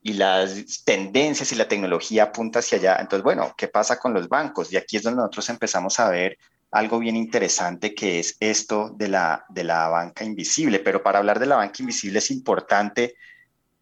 y 0.02 0.14
las 0.14 0.84
tendencias 0.84 1.52
y 1.52 1.56
la 1.56 1.68
tecnología 1.68 2.24
apunta 2.24 2.60
hacia 2.60 2.78
allá. 2.78 2.98
Entonces, 3.00 3.24
bueno, 3.24 3.54
¿qué 3.58 3.68
pasa 3.68 3.98
con 3.98 4.14
los 4.14 4.28
bancos? 4.28 4.72
Y 4.72 4.78
aquí 4.78 4.98
es 4.98 5.04
donde 5.04 5.18
nosotros 5.18 5.50
empezamos 5.50 6.00
a 6.00 6.10
ver 6.10 6.38
algo 6.72 7.00
bien 7.00 7.16
interesante 7.16 7.96
que 7.96 8.20
es 8.20 8.36
esto 8.42 8.92
de 8.96 9.08
la, 9.08 9.46
de 9.50 9.64
la 9.64 9.88
banca 9.88 10.26
invisible. 10.26 10.80
Pero 10.80 11.02
para 11.02 11.20
hablar 11.20 11.40
de 11.40 11.46
la 11.46 11.56
banca 11.56 11.78
invisible 11.80 12.20
es 12.20 12.32
importante 12.32 13.16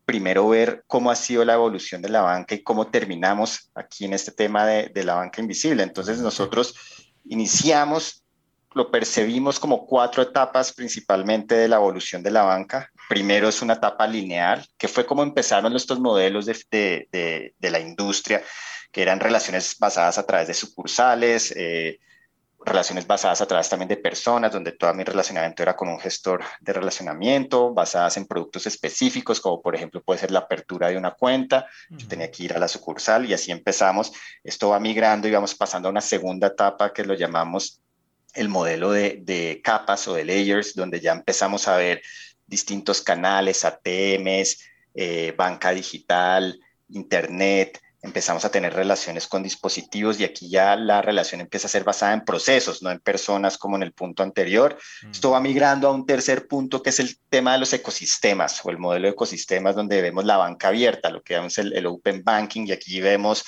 primero 0.06 0.48
ver 0.50 0.84
cómo 0.88 1.12
ha 1.12 1.16
sido 1.16 1.46
la 1.46 1.54
evolución 1.54 2.02
de 2.02 2.10
la 2.10 2.22
banca 2.22 2.56
y 2.56 2.64
cómo 2.64 2.88
terminamos 2.88 3.72
aquí 3.74 4.06
en 4.06 4.14
este 4.14 4.32
tema 4.32 4.66
de, 4.66 5.04
la 5.04 5.16
banca 5.16 5.42
invisible. 5.42 5.84
Entonces 5.84 6.20
nosotros 6.20 6.76
iniciamos, 7.26 8.24
lo 8.74 8.92
percibimos 8.92 9.60
como 9.60 9.86
cuatro 9.86 10.24
etapas 10.24 10.74
principalmente 10.74 11.56
de 11.56 11.68
la 11.68 11.78
evolución 11.78 12.24
de 12.24 12.32
la 12.32 12.44
banca. 12.44 12.90
Primero 13.08 13.48
es 13.48 13.62
una 13.62 13.74
etapa 13.74 14.08
lineal, 14.08 14.66
que 14.78 14.88
fue 14.88 15.06
como 15.06 15.24
empezaron 15.24 15.76
estos 15.76 16.00
modelos 16.00 16.46
de, 16.46 16.64
de 17.12 17.72
la 17.72 17.80
industria, 17.80 18.44
que 18.92 19.02
eran 19.02 19.20
relaciones 19.20 19.76
basadas 19.80 20.18
a 20.18 20.26
través 20.26 20.48
de 20.48 20.54
sucursales, 20.54 21.52
eh, 21.56 22.00
relaciones 22.66 23.06
basadas 23.06 23.42
a 23.42 23.46
través 23.46 23.70
también 23.70 23.90
de 23.90 23.98
personas, 23.98 24.52
donde 24.52 24.72
todo 24.72 24.94
mi 24.94 25.04
relacionamiento 25.04 25.64
era 25.64 25.76
con 25.76 25.90
un 25.90 26.00
gestor 26.00 26.44
de 26.62 26.74
relacionamiento, 26.74 27.74
basadas 27.74 28.18
en 28.18 28.26
productos 28.26 28.66
específicos, 28.66 29.42
como 29.42 29.62
por 29.62 29.76
ejemplo 29.76 30.02
puede 30.02 30.20
ser 30.20 30.32
la 30.32 30.40
apertura 30.40 30.90
de 30.90 30.98
una 30.98 31.12
cuenta. 31.12 31.68
Yo 31.90 32.08
tenía 32.08 32.32
que 32.32 32.44
ir 32.44 32.54
a 32.54 32.60
la 32.60 32.68
sucursal 32.68 33.26
y 33.26 33.34
así 33.34 33.52
empezamos. 33.52 34.14
Esto 34.44 34.70
va 34.70 34.80
migrando 34.80 35.28
y 35.28 35.32
vamos 35.32 35.56
pasando 35.56 35.88
a 35.88 35.92
una 35.92 36.02
segunda 36.02 36.48
etapa 36.48 36.94
que 36.94 37.04
lo 37.04 37.14
llamamos 37.14 37.82
el 38.34 38.50
modelo 38.50 38.92
de, 38.92 39.62
capas 39.64 40.08
o 40.08 40.14
de 40.16 40.26
layers, 40.26 40.74
donde 40.74 41.00
ya 41.00 41.12
empezamos 41.12 41.68
a 41.68 41.78
ver 41.78 42.02
distintos 42.48 43.02
canales, 43.02 43.64
ATMs, 43.64 44.60
eh, 44.96 45.34
banca 45.38 45.72
digital, 45.72 46.60
internet, 46.90 47.80
empezamos 48.04 48.44
a 48.44 48.52
tener 48.52 48.74
relaciones 48.74 49.28
con 49.28 49.42
dispositivos 49.42 50.20
y 50.20 50.26
aquí 50.26 50.50
ya 50.50 50.76
la 50.76 51.02
relación 51.02 51.40
empieza 51.42 51.68
a 51.68 51.72
ser 51.72 51.86
basada 51.86 52.14
en 52.14 52.26
procesos, 52.26 52.84
no 52.84 52.92
en 52.92 53.00
personas 53.00 53.58
como 53.58 53.78
en 53.78 53.84
el 53.84 53.94
punto 53.94 54.22
anterior. 54.24 54.78
Mm. 55.04 55.12
Esto 55.12 55.32
va 55.32 55.40
migrando 55.40 55.88
a 55.88 55.92
un 55.92 56.06
tercer 56.06 56.48
punto 56.48 56.84
que 56.84 56.90
es 56.90 57.00
el 57.00 57.18
tema 57.30 57.54
de 57.54 57.60
los 57.60 57.72
ecosistemas 57.72 58.60
o 58.64 58.70
el 58.70 58.78
modelo 58.78 59.08
de 59.08 59.14
ecosistemas 59.14 59.76
donde 59.76 60.02
vemos 60.02 60.26
la 60.26 60.38
banca 60.38 60.68
abierta, 60.68 61.10
lo 61.10 61.24
que 61.24 61.34
llamamos 61.34 61.58
el, 61.58 61.86
open 61.88 62.24
banking 62.24 62.68
y 62.68 62.74
aquí 62.74 63.00
vemos 63.00 63.46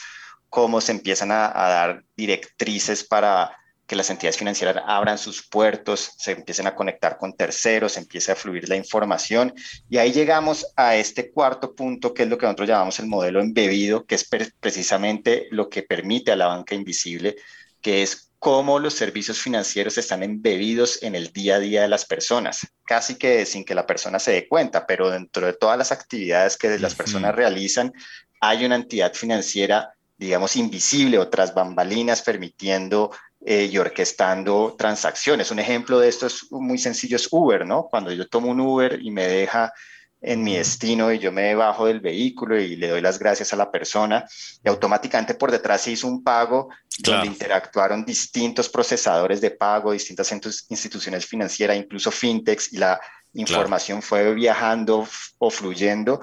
cómo 0.50 0.80
se 0.80 0.94
empiezan 0.94 1.32
a 1.32 1.50
dar 1.52 2.04
directrices 2.16 3.04
para 3.04 3.58
que 3.88 3.96
las 3.96 4.10
entidades 4.10 4.38
financieras 4.38 4.84
abran 4.88 5.18
sus 5.18 5.48
puertos, 5.48 6.12
se 6.18 6.32
empiecen 6.32 6.66
a 6.68 6.76
conectar 6.76 7.18
con 7.18 7.34
terceros, 7.34 7.98
empiece 7.98 8.32
a 8.32 8.36
fluir 8.36 8.68
la 8.68 8.76
información. 8.76 9.54
Y 9.90 9.98
ahí 9.98 10.12
llegamos 10.12 10.66
a 10.76 10.96
este 10.96 11.32
cuarto 11.32 11.76
punto, 11.76 12.14
que 12.14 12.24
es 12.24 12.30
lo 12.30 12.38
que 12.38 12.48
nosotros 12.48 12.68
llamamos 12.68 13.00
el 13.00 13.08
modelo 13.08 13.42
embebido, 13.42 14.06
que 14.06 14.16
es 14.16 14.28
precisamente 14.60 15.48
lo 15.52 15.70
que 15.70 15.84
permite 15.84 16.32
a 16.32 16.36
la 16.36 16.48
banca 16.48 16.74
invisible, 16.74 17.36
que 17.80 18.02
es 18.02 18.32
cómo 18.40 18.80
los 18.80 18.96
servicios 18.96 19.40
financieros 19.40 19.98
están 19.98 20.24
embebidos 20.24 21.02
en 21.04 21.16
el 21.16 21.32
día 21.32 21.56
a 21.56 21.60
día 21.60 21.82
de 21.84 21.88
las 21.88 22.06
personas, 22.06 22.68
casi 22.86 23.16
que 23.16 23.46
sin 23.46 23.66
que 23.66 23.76
la 23.76 23.86
persona 23.86 24.20
se 24.20 24.32
dé 24.32 24.48
cuenta, 24.48 24.86
pero 24.88 25.10
dentro 25.12 25.46
de 25.46 25.54
todas 25.54 25.78
las 25.78 25.92
actividades 25.92 26.58
que 26.58 26.80
las 26.80 26.96
personas 26.96 27.36
realizan, 27.36 27.94
hay 28.42 28.66
una 28.66 28.76
entidad 28.76 29.14
financiera 29.14 29.96
digamos, 30.18 30.56
invisible 30.56 31.18
o 31.20 31.30
tras 31.30 31.54
bambalinas, 31.54 32.22
permitiendo 32.22 33.12
eh, 33.42 33.70
y 33.72 33.78
orquestando 33.78 34.76
transacciones. 34.78 35.52
Un 35.52 35.60
ejemplo 35.60 36.00
de 36.00 36.10
esto 36.10 36.28
es 36.28 36.52
muy 36.52 36.78
sencillo, 36.78 37.16
es 37.16 37.28
Uber, 37.32 37.66
¿no? 37.66 37.88
Cuando 37.90 38.12
yo 38.12 38.28
tomo 38.28 38.50
un 38.50 38.60
Uber 38.60 39.00
y 39.02 39.12
me 39.12 39.28
deja 39.28 39.74
en 40.22 40.44
mi 40.44 40.56
destino 40.56 41.12
y 41.12 41.20
yo 41.20 41.32
me 41.32 41.54
bajo 41.54 41.86
del 41.86 42.00
vehículo 42.00 42.60
y 42.60 42.76
le 42.76 42.88
doy 42.88 43.02
las 43.02 43.20
gracias 43.20 43.54
a 43.54 43.56
la 43.56 43.70
persona 43.70 44.26
y 44.64 44.68
automáticamente 44.68 45.36
por 45.36 45.52
detrás 45.52 45.82
se 45.82 45.92
hizo 45.92 46.08
un 46.08 46.24
pago 46.24 46.70
donde 47.00 47.28
interactuaron 47.28 48.04
distintos 48.04 48.68
procesadores 48.68 49.40
de 49.42 49.52
pago, 49.52 49.92
distintas 49.92 50.32
instituciones 50.70 51.28
financieras, 51.28 51.78
incluso 51.78 52.10
fintechs 52.10 52.74
y 52.74 52.78
la 52.78 53.00
información 53.34 54.02
fue 54.02 54.34
viajando 54.34 55.08
o 55.38 55.50
fluyendo 55.52 56.22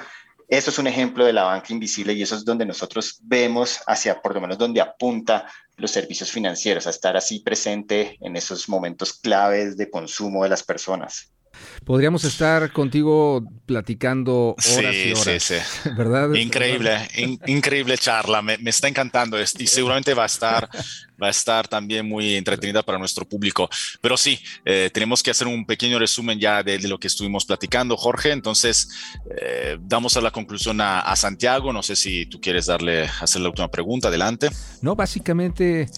eso 0.53 0.69
es 0.69 0.79
un 0.79 0.87
ejemplo 0.87 1.25
de 1.25 1.33
la 1.33 1.45
banca 1.45 1.73
invisible 1.73 2.13
y 2.13 2.21
eso 2.21 2.37
es 2.37 2.45
donde 2.45 2.67
nosotros 2.67 3.19
vemos 3.23 3.81
hacia, 3.87 4.21
por 4.21 4.35
lo 4.35 4.41
menos, 4.43 4.59
donde 4.59 4.83
apunta 4.83 5.47
los 5.83 5.91
servicios 5.91 6.31
financieros, 6.31 6.87
a 6.87 6.91
estar 6.91 7.17
así 7.17 7.41
presente 7.41 8.17
en 8.21 8.37
esos 8.37 8.69
momentos 8.69 9.15
claves 9.15 9.77
de 9.77 9.91
consumo 9.91 10.45
de 10.45 10.49
las 10.49 10.63
personas. 10.63 11.33
Podríamos 11.85 12.25
estar 12.25 12.73
contigo 12.73 13.45
platicando 13.67 14.55
horas 14.77 14.95
y 14.95 15.13
horas, 15.13 15.43
sí, 15.43 15.57
sí. 15.59 15.91
¿verdad? 15.97 16.33
Increíble, 16.35 17.09
increíble 17.47 17.97
charla, 17.99 18.43
me, 18.43 18.59
está 18.67 18.89
encantando 18.89 19.41
y 19.41 19.67
seguramente 19.67 20.15
va 20.15 20.25
a 20.25 20.27
estar, 20.27 20.69
va 21.23 21.29
a 21.29 21.31
estar 21.31 21.69
también 21.69 22.07
muy 22.07 22.35
entretenida 22.35 22.83
para 22.83 22.99
nuestro 22.99 23.25
público. 23.25 23.69
Pero 24.01 24.17
sí, 24.17 24.39
eh, 24.65 24.91
tenemos 24.93 25.23
que 25.23 25.31
hacer 25.31 25.47
un 25.47 25.65
pequeño 25.65 25.99
resumen 25.99 26.39
ya 26.39 26.63
de, 26.63 26.79
lo 26.81 26.99
que 26.99 27.09
estuvimos 27.09 27.45
platicando, 27.45 27.97
Jorge. 27.97 28.33
Entonces, 28.33 28.89
eh, 29.41 29.79
damos 29.81 30.17
a 30.17 30.21
la 30.21 30.31
conclusión 30.31 30.81
a, 30.81 31.01
a, 31.01 31.17
Santiago. 31.17 31.73
No 31.73 31.83
sé 31.83 31.97
si 31.97 32.27
tú 32.27 32.41
quieres 32.41 32.67
darle, 32.67 33.09
hacer 33.21 33.41
la 33.41 33.49
última 33.49 33.69
pregunta. 33.69 34.09
Adelante. 34.09 34.51
No, 34.81 34.97
básicamente 34.97 35.89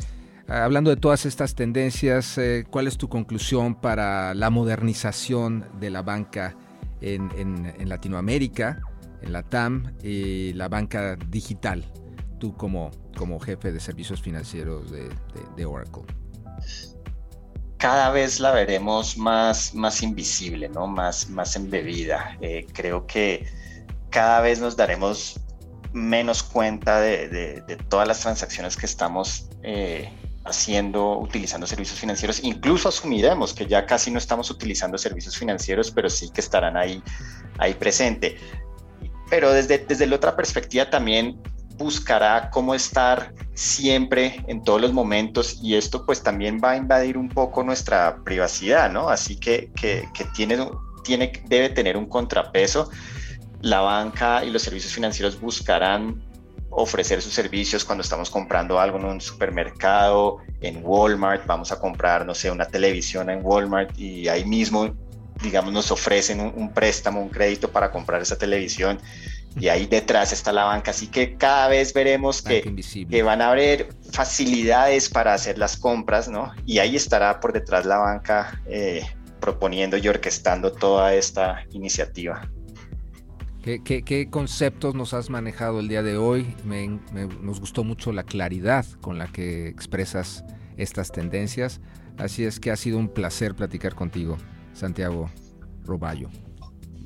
Hablando 0.46 0.90
de 0.90 0.96
todas 0.96 1.24
estas 1.24 1.54
tendencias, 1.54 2.36
eh, 2.36 2.64
¿cuál 2.68 2.86
es 2.86 2.98
tu 2.98 3.08
conclusión 3.08 3.74
para 3.74 4.34
la 4.34 4.50
modernización 4.50 5.66
de 5.80 5.88
la 5.88 6.02
banca 6.02 6.54
en, 7.00 7.88
Latinoamérica, 7.88 8.82
en 9.22 9.32
la 9.32 9.42
TAM 9.42 9.94
y 10.02 10.52
la 10.52 10.68
banca 10.68 11.16
digital? 11.16 11.84
Tú 12.38 12.54
como, 12.56 12.90
como 13.16 13.40
jefe 13.40 13.72
de 13.72 13.80
servicios 13.80 14.20
financieros 14.20 14.90
de, 14.90 15.64
Oracle. 15.64 16.02
Cada 17.78 18.10
vez 18.10 18.38
la 18.38 18.52
veremos 18.52 19.16
más, 19.16 19.74
más 19.74 20.02
invisible, 20.02 20.68
¿no? 20.68 20.86
más, 20.86 21.30
más 21.30 21.56
embebida. 21.56 22.36
Eh, 22.42 22.66
creo 22.74 23.06
que 23.06 23.46
cada 24.10 24.42
vez 24.42 24.60
nos 24.60 24.76
daremos 24.76 25.40
menos 25.94 26.42
cuenta 26.42 27.00
de, 27.00 27.62
todas 27.88 28.06
las 28.06 28.20
transacciones 28.20 28.76
que 28.76 28.84
estamos 28.84 29.48
eh, 29.62 30.10
haciendo, 30.44 31.18
utilizando 31.18 31.66
servicios 31.66 31.98
financieros. 31.98 32.42
Incluso 32.42 32.88
asumiremos 32.88 33.54
que 33.54 33.66
ya 33.66 33.86
casi 33.86 34.10
no 34.10 34.18
estamos 34.18 34.50
utilizando 34.50 34.98
servicios 34.98 35.36
financieros, 35.36 35.90
pero 35.90 36.10
sí 36.10 36.30
que 36.30 36.40
estarán 36.40 36.76
ahí, 36.76 37.02
ahí 37.58 37.74
presente. 37.74 38.36
pero 39.30 39.52
desde, 39.52 39.78
desde 39.78 40.06
la 40.06 40.16
otra 40.16 40.36
perspectiva 40.36 40.90
también 40.90 41.40
buscará 41.76 42.50
cómo 42.50 42.74
estar 42.74 43.32
siempre 43.54 44.44
en 44.46 44.62
todos 44.62 44.80
los 44.80 44.92
momentos 44.92 45.58
y 45.62 45.74
esto 45.74 46.04
pues 46.06 46.22
también 46.22 46.60
va 46.62 46.72
a 46.72 46.76
invadir 46.76 47.16
un 47.18 47.28
poco 47.28 47.62
nuestra 47.62 48.22
privacidad, 48.24 48.90
¿no? 48.90 49.08
Así 49.08 49.36
que, 49.36 49.70
que, 49.74 50.06
tiene, 50.34 50.68
tiene, 51.02 51.32
debe 51.46 51.70
tener 51.70 51.96
un 51.96 52.06
contrapeso. 52.06 52.90
La 53.60 53.80
banca 53.80 54.44
y 54.44 54.50
los 54.50 54.62
servicios 54.62 54.92
financieros 54.92 55.40
buscarán 55.40 56.22
ofrecer 56.76 57.22
sus 57.22 57.32
servicios 57.32 57.84
cuando 57.84 58.02
estamos 58.02 58.30
comprando 58.30 58.78
algo 58.78 58.98
en 58.98 59.04
un 59.04 59.20
supermercado, 59.20 60.38
en 60.60 60.80
Walmart, 60.82 61.46
vamos 61.46 61.72
a 61.72 61.78
comprar, 61.78 62.26
no 62.26 62.34
sé, 62.34 62.50
una 62.50 62.66
televisión 62.66 63.30
en 63.30 63.40
Walmart 63.42 63.98
y 63.98 64.28
ahí 64.28 64.44
mismo, 64.44 64.94
digamos, 65.42 65.72
nos 65.72 65.90
ofrecen 65.90 66.40
un, 66.40 66.52
un 66.56 66.72
préstamo, 66.72 67.20
un 67.20 67.28
crédito 67.28 67.70
para 67.70 67.90
comprar 67.90 68.22
esa 68.22 68.36
televisión 68.36 68.98
y 69.58 69.68
ahí 69.68 69.86
detrás 69.86 70.32
está 70.32 70.52
la 70.52 70.64
banca. 70.64 70.90
Así 70.90 71.06
que 71.06 71.36
cada 71.36 71.68
vez 71.68 71.92
veremos 71.92 72.42
que, 72.42 72.62
que, 73.08 73.22
van 73.22 73.40
a 73.40 73.50
haber 73.50 73.88
facilidades 74.10 75.08
para 75.08 75.34
hacer 75.34 75.58
las 75.58 75.76
compras, 75.76 76.28
¿no? 76.28 76.52
Y 76.66 76.78
ahí 76.78 76.96
estará 76.96 77.40
por 77.40 77.52
detrás 77.52 77.86
la 77.86 77.98
banca 77.98 78.60
eh, 78.66 79.02
proponiendo 79.40 79.96
y 79.96 80.08
orquestando 80.08 80.72
toda 80.72 81.14
esta 81.14 81.64
iniciativa. 81.70 82.48
¿Qué, 83.64 84.28
conceptos 84.30 84.94
nos 84.94 85.14
has 85.14 85.30
manejado 85.30 85.80
el 85.80 85.88
día 85.88 86.02
de 86.02 86.18
hoy? 86.18 86.54
nos 87.40 87.60
gustó 87.60 87.82
mucho 87.82 88.12
la 88.12 88.22
claridad 88.22 88.84
con 89.00 89.16
la 89.16 89.28
que 89.28 89.68
expresas 89.68 90.44
estas 90.76 91.10
tendencias. 91.10 91.80
Así 92.18 92.44
es 92.44 92.60
que 92.60 92.70
ha 92.70 92.76
sido 92.76 92.98
un 92.98 93.08
placer 93.08 93.54
platicar 93.54 93.94
contigo, 93.94 94.36
Santiago 94.74 95.30
Roballo. 95.86 96.28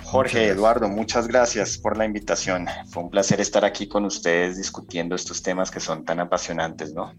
Jorge, 0.02 0.48
Eduardo, 0.48 0.88
muchas 0.88 1.28
gracias 1.28 1.78
por 1.78 1.96
la 1.96 2.04
invitación. 2.04 2.66
Fue 2.90 3.04
un 3.04 3.10
placer 3.10 3.40
estar 3.40 3.64
aquí 3.64 3.86
con 3.86 4.04
ustedes 4.04 4.56
discutiendo 4.56 5.14
estos 5.14 5.40
temas 5.40 5.70
que 5.70 5.78
son 5.78 6.04
tan 6.04 6.18
apasionantes, 6.18 6.92
¿no? 6.92 7.14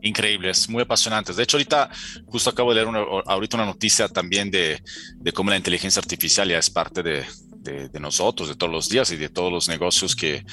Increíbles, 0.00 0.70
muy 0.70 0.82
apasionantes. 0.82 1.36
De 1.36 1.42
hecho, 1.42 1.58
ahorita 1.58 1.90
justo 2.24 2.48
acabo 2.48 2.70
de 2.70 2.76
leer 2.76 2.88
una, 2.88 3.00
ahorita 3.26 3.58
una 3.58 3.66
noticia 3.66 4.08
también 4.08 4.50
de, 4.50 4.82
de 5.16 5.32
cómo 5.32 5.50
la 5.50 5.58
inteligencia 5.58 6.00
artificial 6.00 6.48
ya 6.48 6.58
es 6.58 6.70
parte 6.70 7.02
de, 7.02 7.24
de, 7.64 8.00
nosotros, 8.00 8.48
de 8.48 8.54
todos 8.54 8.72
los 8.72 8.88
días 8.88 9.10
y 9.10 9.16
de 9.16 9.28
todos 9.28 9.50
los 9.50 9.68
negocios 9.68 10.14
que, 10.14 10.44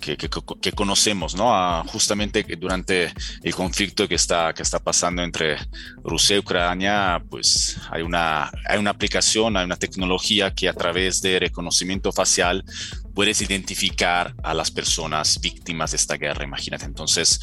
que, 0.00 0.72
conocemos, 0.72 1.34
¿no? 1.34 1.52
Ah, 1.52 1.84
justamente 1.86 2.44
durante 2.58 3.12
el 3.42 3.54
conflicto 3.54 4.06
que 4.08 4.14
está, 4.14 4.54
que 4.54 4.62
está 4.62 4.78
pasando 4.78 5.22
entre 5.22 5.56
Rusia 6.04 6.36
y 6.36 6.38
Ucrania, 6.38 7.22
pues 7.28 7.76
hay 7.90 8.02
una, 8.02 8.50
hay 8.68 8.78
una 8.78 8.90
aplicación, 8.90 9.56
hay 9.56 9.64
una 9.64 9.76
tecnología 9.76 10.54
que 10.54 10.68
a 10.68 10.72
través 10.72 11.20
de 11.20 11.40
reconocimiento 11.40 12.12
facial 12.12 12.64
puedes 13.14 13.40
identificar 13.42 14.34
a 14.42 14.54
las 14.54 14.70
personas 14.70 15.40
víctimas 15.40 15.90
de 15.90 15.96
esta 15.96 16.16
guerra, 16.16 16.44
imagínate. 16.44 16.84
Entonces, 16.84 17.40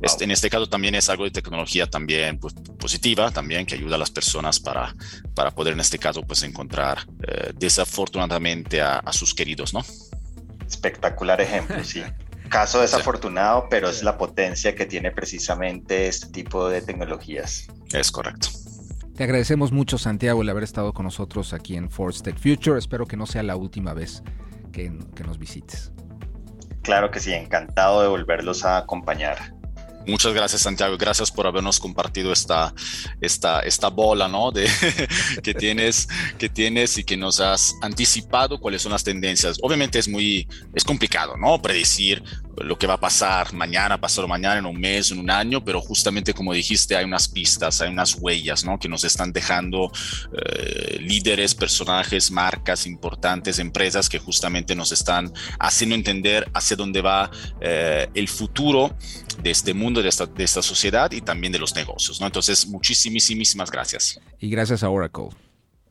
este, 0.00 0.24
en 0.24 0.30
este 0.30 0.50
caso 0.50 0.68
también 0.68 0.94
es 0.94 1.08
algo 1.08 1.24
de 1.24 1.30
tecnología 1.30 1.86
también 1.86 2.38
pues, 2.38 2.54
positiva, 2.78 3.30
también 3.30 3.66
que 3.66 3.74
ayuda 3.74 3.96
a 3.96 3.98
las 3.98 4.10
personas 4.10 4.60
para, 4.60 4.94
para 5.34 5.50
poder 5.50 5.74
en 5.74 5.80
este 5.80 5.98
caso 5.98 6.22
pues 6.22 6.42
encontrar 6.42 7.06
eh, 7.26 7.52
desafortunadamente 7.56 8.80
a, 8.80 9.02
sus 9.12 9.34
queridos, 9.34 9.74
¿no? 9.74 9.84
Espectacular 10.66 11.40
ejemplo, 11.40 11.82
sí. 11.82 12.02
Caso 12.48 12.80
desafortunado, 12.80 13.66
pero 13.68 13.90
es 13.90 14.02
la 14.02 14.16
potencia 14.16 14.74
que 14.74 14.86
tiene 14.86 15.10
precisamente 15.10 16.08
este 16.08 16.28
tipo 16.28 16.68
de 16.68 16.80
tecnologías. 16.80 17.66
Es 17.92 18.10
correcto. 18.10 18.48
Te 19.16 19.24
agradecemos 19.24 19.70
mucho, 19.72 19.98
Santiago, 19.98 20.40
el 20.40 20.48
haber 20.48 20.62
estado 20.62 20.94
con 20.94 21.04
nosotros 21.04 21.52
aquí 21.52 21.76
en 21.76 21.90
Force 21.90 22.22
Tech 22.22 22.38
Future. 22.38 22.78
Espero 22.78 23.06
que 23.06 23.18
no 23.18 23.26
sea 23.26 23.42
la 23.42 23.56
última 23.56 23.92
vez 23.92 24.22
que, 24.72 24.90
nos 24.90 25.38
visites. 25.38 25.92
Claro 26.82 27.10
que 27.10 27.20
sí, 27.20 27.32
encantado 27.32 28.02
de 28.02 28.08
volverlos 28.08 28.64
a 28.64 28.78
acompañar. 28.78 29.57
Muchas 30.08 30.32
gracias, 30.32 30.62
Santiago. 30.62 30.96
Gracias 30.96 31.30
por 31.30 31.46
habernos 31.46 31.78
compartido 31.78 32.32
esta, 32.32 32.72
esta, 33.20 33.60
esta 33.60 33.88
bola 33.88 34.26
¿no? 34.26 34.50
de, 34.50 34.66
que, 35.42 35.52
tienes, 35.52 36.08
que 36.38 36.48
tienes 36.48 36.96
y 36.96 37.04
que 37.04 37.18
nos 37.18 37.40
has 37.40 37.74
anticipado 37.82 38.58
cuáles 38.58 38.80
son 38.80 38.92
las 38.92 39.04
tendencias. 39.04 39.58
Obviamente 39.60 39.98
es 39.98 40.08
muy 40.08 40.48
es 40.74 40.82
complicado 40.82 41.36
¿no? 41.36 41.60
predecir 41.60 42.22
lo 42.56 42.78
que 42.78 42.86
va 42.86 42.94
a 42.94 43.00
pasar 43.00 43.52
mañana, 43.52 44.00
pasado 44.00 44.26
mañana, 44.26 44.58
en 44.58 44.66
un 44.66 44.80
mes, 44.80 45.10
en 45.10 45.18
un 45.18 45.30
año, 45.30 45.62
pero 45.62 45.80
justamente 45.80 46.32
como 46.32 46.54
dijiste, 46.54 46.96
hay 46.96 47.04
unas 47.04 47.28
pistas, 47.28 47.82
hay 47.82 47.90
unas 47.90 48.16
huellas 48.18 48.64
¿no? 48.64 48.78
que 48.78 48.88
nos 48.88 49.04
están 49.04 49.32
dejando 49.32 49.92
eh, 50.32 50.98
líderes, 51.00 51.54
personajes, 51.54 52.30
marcas 52.30 52.86
importantes, 52.86 53.58
empresas 53.58 54.08
que 54.08 54.18
justamente 54.18 54.74
nos 54.74 54.90
están 54.90 55.30
haciendo 55.60 55.94
entender 55.94 56.50
hacia 56.54 56.76
dónde 56.76 57.02
va 57.02 57.30
eh, 57.60 58.08
el 58.14 58.26
futuro 58.26 58.96
de 59.42 59.50
este 59.50 59.74
mundo, 59.74 60.02
de 60.02 60.08
esta, 60.08 60.26
de 60.26 60.44
esta 60.44 60.62
sociedad 60.62 61.10
y 61.12 61.20
también 61.20 61.52
de 61.52 61.58
los 61.58 61.74
negocios. 61.74 62.20
¿no? 62.20 62.26
Entonces, 62.26 62.66
muchísimas 62.66 63.70
gracias. 63.70 64.20
Y 64.38 64.50
gracias 64.50 64.82
a 64.82 64.90
Oracle 64.90 65.28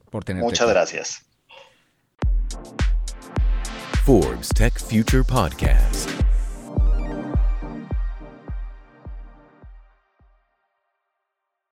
por 0.09 0.23
tener. 0.23 0.43
Muchas 0.43 0.69
gracias. 0.69 1.21
Forbes 4.05 4.49
Tech 4.49 4.79
Future 4.79 5.23
Podcast. 5.23 6.26